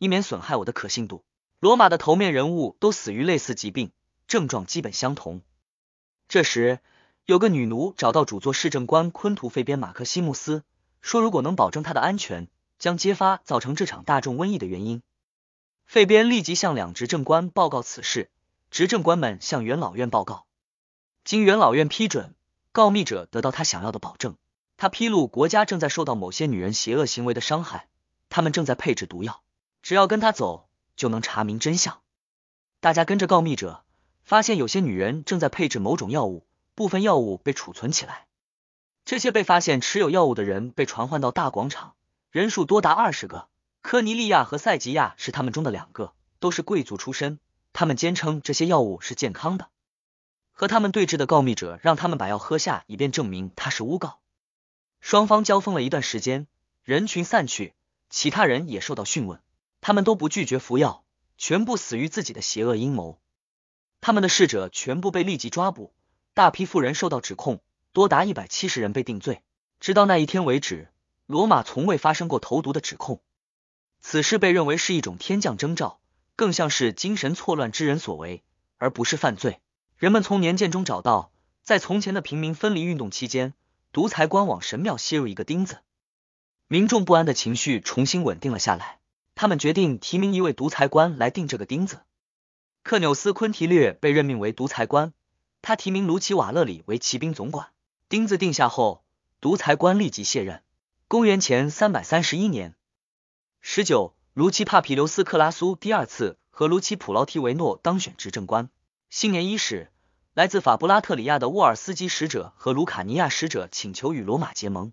[0.02, 1.22] 以免损害我的可信度。
[1.60, 3.92] 罗马的头面人物都死于类似疾病，
[4.26, 5.42] 症状基本相同。
[6.26, 6.80] 这时。
[7.24, 10.64] 有个女奴找到主座市政官昆图费边马克西穆斯，
[11.00, 12.48] 说如果能保证他的安全，
[12.80, 15.02] 将揭发造成这场大众瘟疫的原因。
[15.86, 18.28] 费边立即向两执政官报告此事，
[18.72, 20.46] 执政官们向元老院报告，
[21.22, 22.34] 经元老院批准，
[22.72, 24.36] 告密者得到他想要的保证。
[24.76, 27.86] 他披露国家正在受到某些女人邪恶行为的伤害，
[28.30, 29.42] 他们正在配置毒药，
[29.82, 32.00] 只要跟他走就能查明真相。
[32.80, 33.84] 大家跟着告密者，
[34.22, 36.46] 发现有些女人正在配置某种药物。
[36.74, 38.26] 部分药物被储存起来，
[39.04, 41.94] 这些被发现持有药物的人被传唤到大广场，
[42.30, 43.46] 人数多达二十个。
[43.82, 47.38] 科尼利亚和塞吉亚是他们中的两个，都是贵族出身。
[47.74, 49.68] 他们坚称这些药物是健康的。
[50.50, 54.20] 和他们对峙的告密者让他们把药喝下，以便证明他是诬告。
[55.02, 56.46] 双方交锋了一段时间，
[56.84, 57.74] 人群散去，
[58.08, 59.40] 其他人也受到讯问，
[59.82, 61.04] 他们都不拒绝服药，
[61.36, 63.20] 全部死于自己的邪恶阴谋。
[64.00, 65.92] 他们的侍者全部被立即抓捕。
[66.34, 67.60] 大批富人受到指控，
[67.92, 69.42] 多达一百七十人被定罪。
[69.80, 70.88] 直到那一天为止，
[71.26, 73.20] 罗马从未发生过投毒的指控。
[74.00, 76.00] 此事被认为是一种天降征兆，
[76.36, 78.44] 更像是精神错乱之人所为，
[78.78, 79.60] 而不是犯罪。
[79.96, 83.52] 人们从年鉴中找到，在从前的平民分离运动期间，
[83.90, 85.80] 独裁官往神庙吸入一个钉子，
[86.68, 89.00] 民众不安的情绪重新稳定了下来。
[89.34, 92.00] 他们决定提名一位独裁官来钉这个钉子。
[92.82, 95.12] 克纽斯昆提略被任命为独裁官。
[95.64, 97.68] 他提名卢奇瓦勒里为骑兵总管。
[98.08, 99.04] 钉子定下后，
[99.40, 100.62] 独裁官立即卸任。
[101.06, 102.74] 公元前三百三十一年
[103.60, 108.70] 十九，卢奇帕皮留斯克拉苏第二次和卢奇普劳提维诺当选执政官。
[109.08, 109.92] 新年伊始，
[110.34, 114.92] 来自法布拉特里亚的沃尔斯基使者和卢卡尼亚使者请求与罗马结盟。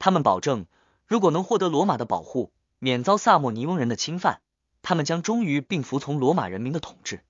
[0.00, 0.66] 他们保证，
[1.06, 4.40] 如果能获得罗马的保护，免遭萨莫尼翁人的侵犯，
[4.82, 7.24] 他们将忠于并服从罗马人民的统治。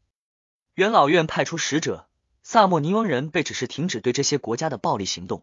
[0.74, 2.08] 元老院派出使者。
[2.48, 5.42] 萨莫尼翁人被指示停止对这些国家的暴力行动，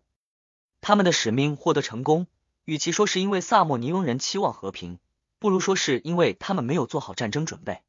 [0.79, 2.27] 他们的使命获得成功。
[2.63, 4.99] 与其说是因为萨莫尼翁人期望和平，
[5.37, 7.81] 不如说是因为他们没有做好战争准备。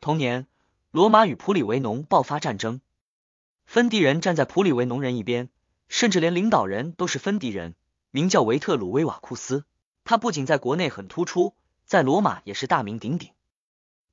[0.00, 0.48] 同年，
[0.90, 2.80] 罗马与普里维农爆发战争，
[3.64, 5.48] 芬迪人站在普里维农人一边，
[5.86, 7.76] 甚至连领导人都是芬迪人，
[8.10, 9.64] 名叫维特鲁威瓦库斯。
[10.04, 13.30] 他不仅在国内很突出，在罗马也是大名鼎鼎。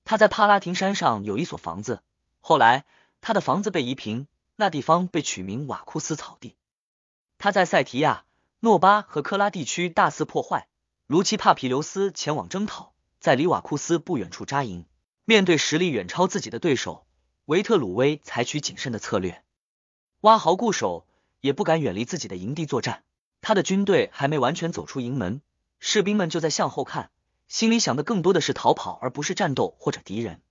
[0.05, 2.01] 他在帕拉廷山上有一所房子，
[2.39, 2.85] 后来。
[3.21, 6.55] 他的房子被夷平，那地方被取名瓦库斯草地。
[7.37, 8.23] 他在塞提亚、
[8.61, 10.69] 诺巴和科拉地区大肆破坏。
[11.05, 14.85] 卢奇帕皮留斯前往征讨，在离瓦库斯不远处扎营。
[15.25, 17.05] 面对实力远超自己的对手，
[17.43, 19.43] 维特鲁威采取谨慎的策略，
[20.21, 21.05] 挖壕固守，
[21.41, 23.03] 也不敢远离自己的营地作战。
[23.41, 25.41] 他的军队还没完全走出营门，
[25.79, 27.11] 士兵们就在向后看，
[27.47, 30.41] 心里想的更多的是逃跑，而不是战斗或者敌人。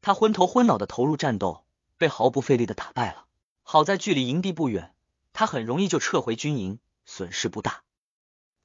[0.00, 1.62] 他昏头昏脑的投入战斗。
[1.98, 3.24] 被毫不费力的打败了。
[3.62, 4.92] 好在距离营地不远，
[5.32, 7.84] 他很容易就撤回军营，损失不大，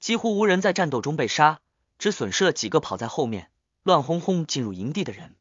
[0.02, 1.62] 几乎无人在战斗中被杀，
[1.98, 3.50] 只损失了几个跑在后面
[3.84, 5.38] 乱哄哄进入营地的人。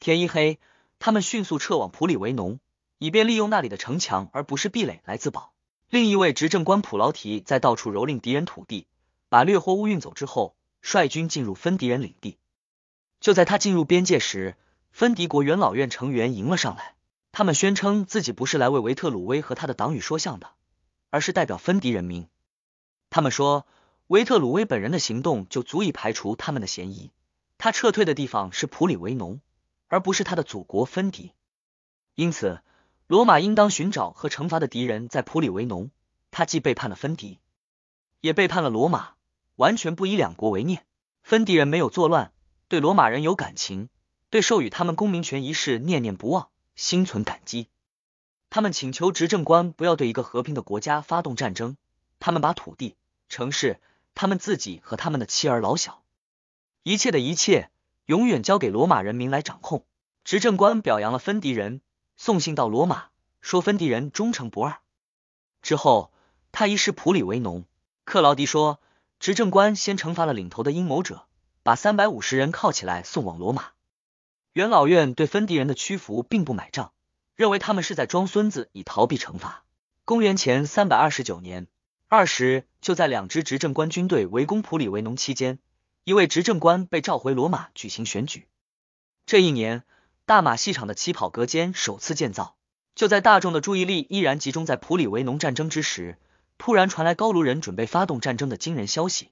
[0.00, 0.58] 天一黑，
[0.98, 2.58] 他们迅速撤往普里维农，
[2.98, 5.52] 以便利用那里的城墙而不是壁垒来自保。
[5.88, 8.88] 另一位执政官普劳提在到处蹂躏敌人土地，
[9.34, 12.38] 把掠货物运走之后，率军进入芬迪人领地。
[13.18, 14.56] 就在他进入边界时，
[14.92, 16.94] 芬迪国元老院成员迎了上来。
[17.32, 20.52] 他们宣称自己不是来为维特鲁威和他的党羽说相的，
[21.10, 22.28] 而是代表芬迪人民。
[23.10, 23.66] 他们说，
[24.06, 27.10] 维特鲁威本人的行动就足以排除他们的嫌疑。
[27.58, 29.40] 他撤退的地方是普里维农，
[29.88, 31.32] 而不是他的祖国芬迪。
[32.14, 32.60] 因此，
[33.08, 35.90] 罗马应当寻找和惩罚的敌人在普里维农。
[36.30, 37.40] 他既背叛了芬迪，
[38.20, 39.13] 也背叛了罗马，
[39.56, 40.84] 完全不以两国为念。
[41.22, 42.32] 芬迪人没有作乱，
[42.68, 43.88] 对罗马人有感情。
[44.30, 47.68] 对授予他们公民权一事念念不忘，心存感激。
[48.50, 51.76] 他们请求执政官不要对一个和平的国家发动战争，
[52.18, 52.96] 他们把土地、
[53.28, 53.80] 城市、
[54.14, 56.02] 他们自己和他们的妻儿老小，
[56.82, 57.70] 一切的一切，
[58.06, 59.84] 永远交给罗马人民来掌控。
[60.24, 61.80] 执政官表扬了芬迪人，
[62.16, 63.06] 送信到罗马，
[63.40, 64.78] 说芬迪人忠诚不二。
[65.62, 66.12] 之后，
[66.50, 67.64] 他移师普里维农。
[68.04, 68.80] 克劳迪说，
[69.24, 71.26] 执政官先惩罚了领头的阴谋者，
[71.62, 73.68] 把三百五十人铐起来送往罗马。
[74.52, 76.92] 元老院对芬迪人的屈服并不买账，
[77.34, 79.64] 认为他们是在装孙子以逃避惩罚。
[80.04, 81.68] 公元前三百二十九年
[82.06, 85.58] 二十，就在两支执政官军队围攻普里维农期间，
[86.04, 88.46] 一位执政官被召回罗马举行选举。
[89.24, 89.84] 这一年，
[90.26, 92.56] 大马戏场的起跑隔间首次建造。
[92.94, 96.18] 就在大众的注意力依然集中在普里维农战争之时，
[96.58, 99.30] 突然传来高卢人准备发动战争的惊人消息。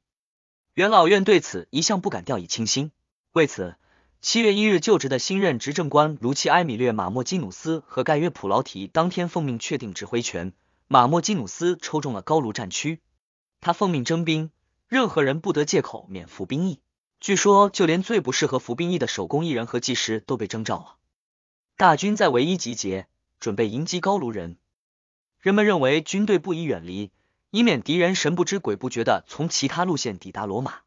[0.75, 2.93] 元老院对此一向不敢掉以轻心，
[3.33, 3.77] 为此，
[4.21, 10.53] 七月一日就职的新任执政官卢奇埃米略马莫基努斯和盖约普劳提当天奉命确定指挥权。
[10.89, 13.01] 马莫基努斯抽中了高卢战区，
[13.61, 14.51] 他奉命征兵，
[14.89, 16.81] 任何人不得借口免服兵役。
[17.21, 20.97] 据说，就连最不适合服兵役的手工艺人和技师都被征召了。
[21.77, 23.07] 大军在唯一集结。
[23.41, 24.57] 准备迎击高卢人，
[25.43, 27.11] 人们认为军队不宜远离，
[27.51, 30.83] 以免敌人神不知鬼不觉的从其他路线抵达罗马。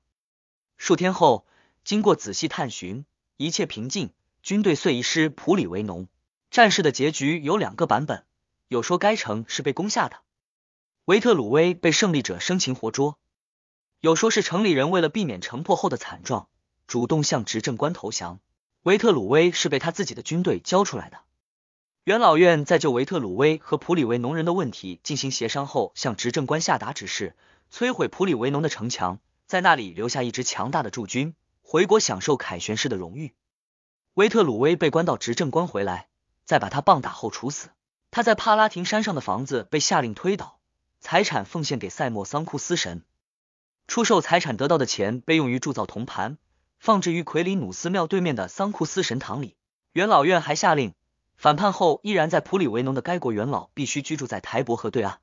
[0.78, 1.46] 数天后，
[1.84, 6.08] 经过仔细探寻，一切平静，军队遂移师普里维农。
[6.52, 8.24] 战事的结局有两个版本，
[8.70, 10.22] 有说该城是被攻下的，
[11.04, 13.18] 维特鲁威被胜利者生擒活捉；
[14.00, 16.48] 有说是城里人为了避免城破后的惨状，
[16.88, 18.40] 主动向执政官投降，
[18.84, 21.25] 维特鲁威是被他自己的军队交出来的。
[22.06, 27.36] 元老院在就维特鲁威和普里维农人的问题进行协商后，向执政官下达指示，
[27.74, 31.34] 摧毁普里维农的城墙，在那里留下一支强大的驻军，
[31.64, 33.34] 回国享受凯旋式的荣誉。
[34.14, 36.08] 维特鲁威被关到执政官回来，
[36.44, 37.70] 再把他棒打后处死。
[38.12, 40.60] 他在帕拉廷山上的房子被下令推倒，
[41.00, 43.02] 财产奉献给塞莫桑库斯神。
[43.88, 46.38] 出售财产得到的钱被用于铸造铜盘，
[46.78, 49.56] 放置于奎里努斯庙对面的桑库斯神堂里。
[49.94, 50.94] 元老院还下令。
[51.38, 55.18] 反叛后依然在普里维农的该国元老必须居住在台伯河对岸，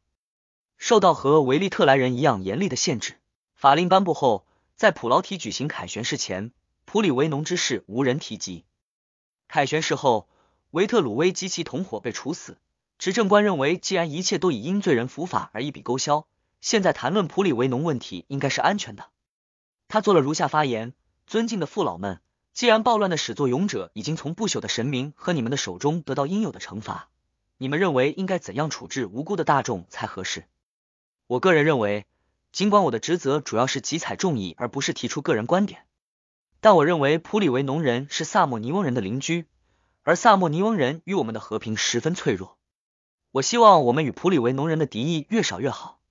[0.78, 3.18] 受到和维利特莱人一样严厉的限制。
[3.54, 4.44] 法令颁布后，
[4.76, 6.52] 在普劳提举行凯旋式前，
[6.84, 8.64] 普里维农之事无人提及。
[9.48, 10.28] 凯旋式后，
[10.70, 12.58] 维特鲁威及其同伙被处死。
[12.98, 16.26] 执政官认为，既然一切都以因罪人伏法而一笔勾销，
[16.60, 19.10] 现在谈论普里维农问题应该是安全的。
[19.88, 20.94] 他做了如下发言：
[21.26, 22.20] 尊敬的父老们。
[22.52, 27.08] 既然暴乱的始作俑者已经从不朽的神明和你们的手中得到应有的惩罚，
[27.56, 30.44] 你们认为应该怎样处置无辜的大众才合适？
[31.26, 32.04] 我个人认为，
[32.52, 35.86] 尽管我的职责主要是集采众议而不是提出个人观点，
[36.60, 39.46] 但我认为普里维农人是萨莫尼翁人的邻居，
[40.02, 42.58] 而萨莫尼翁人与我们的和平十分脆弱。
[43.30, 46.01] 我希望我们与普里维农人的敌意越少越好。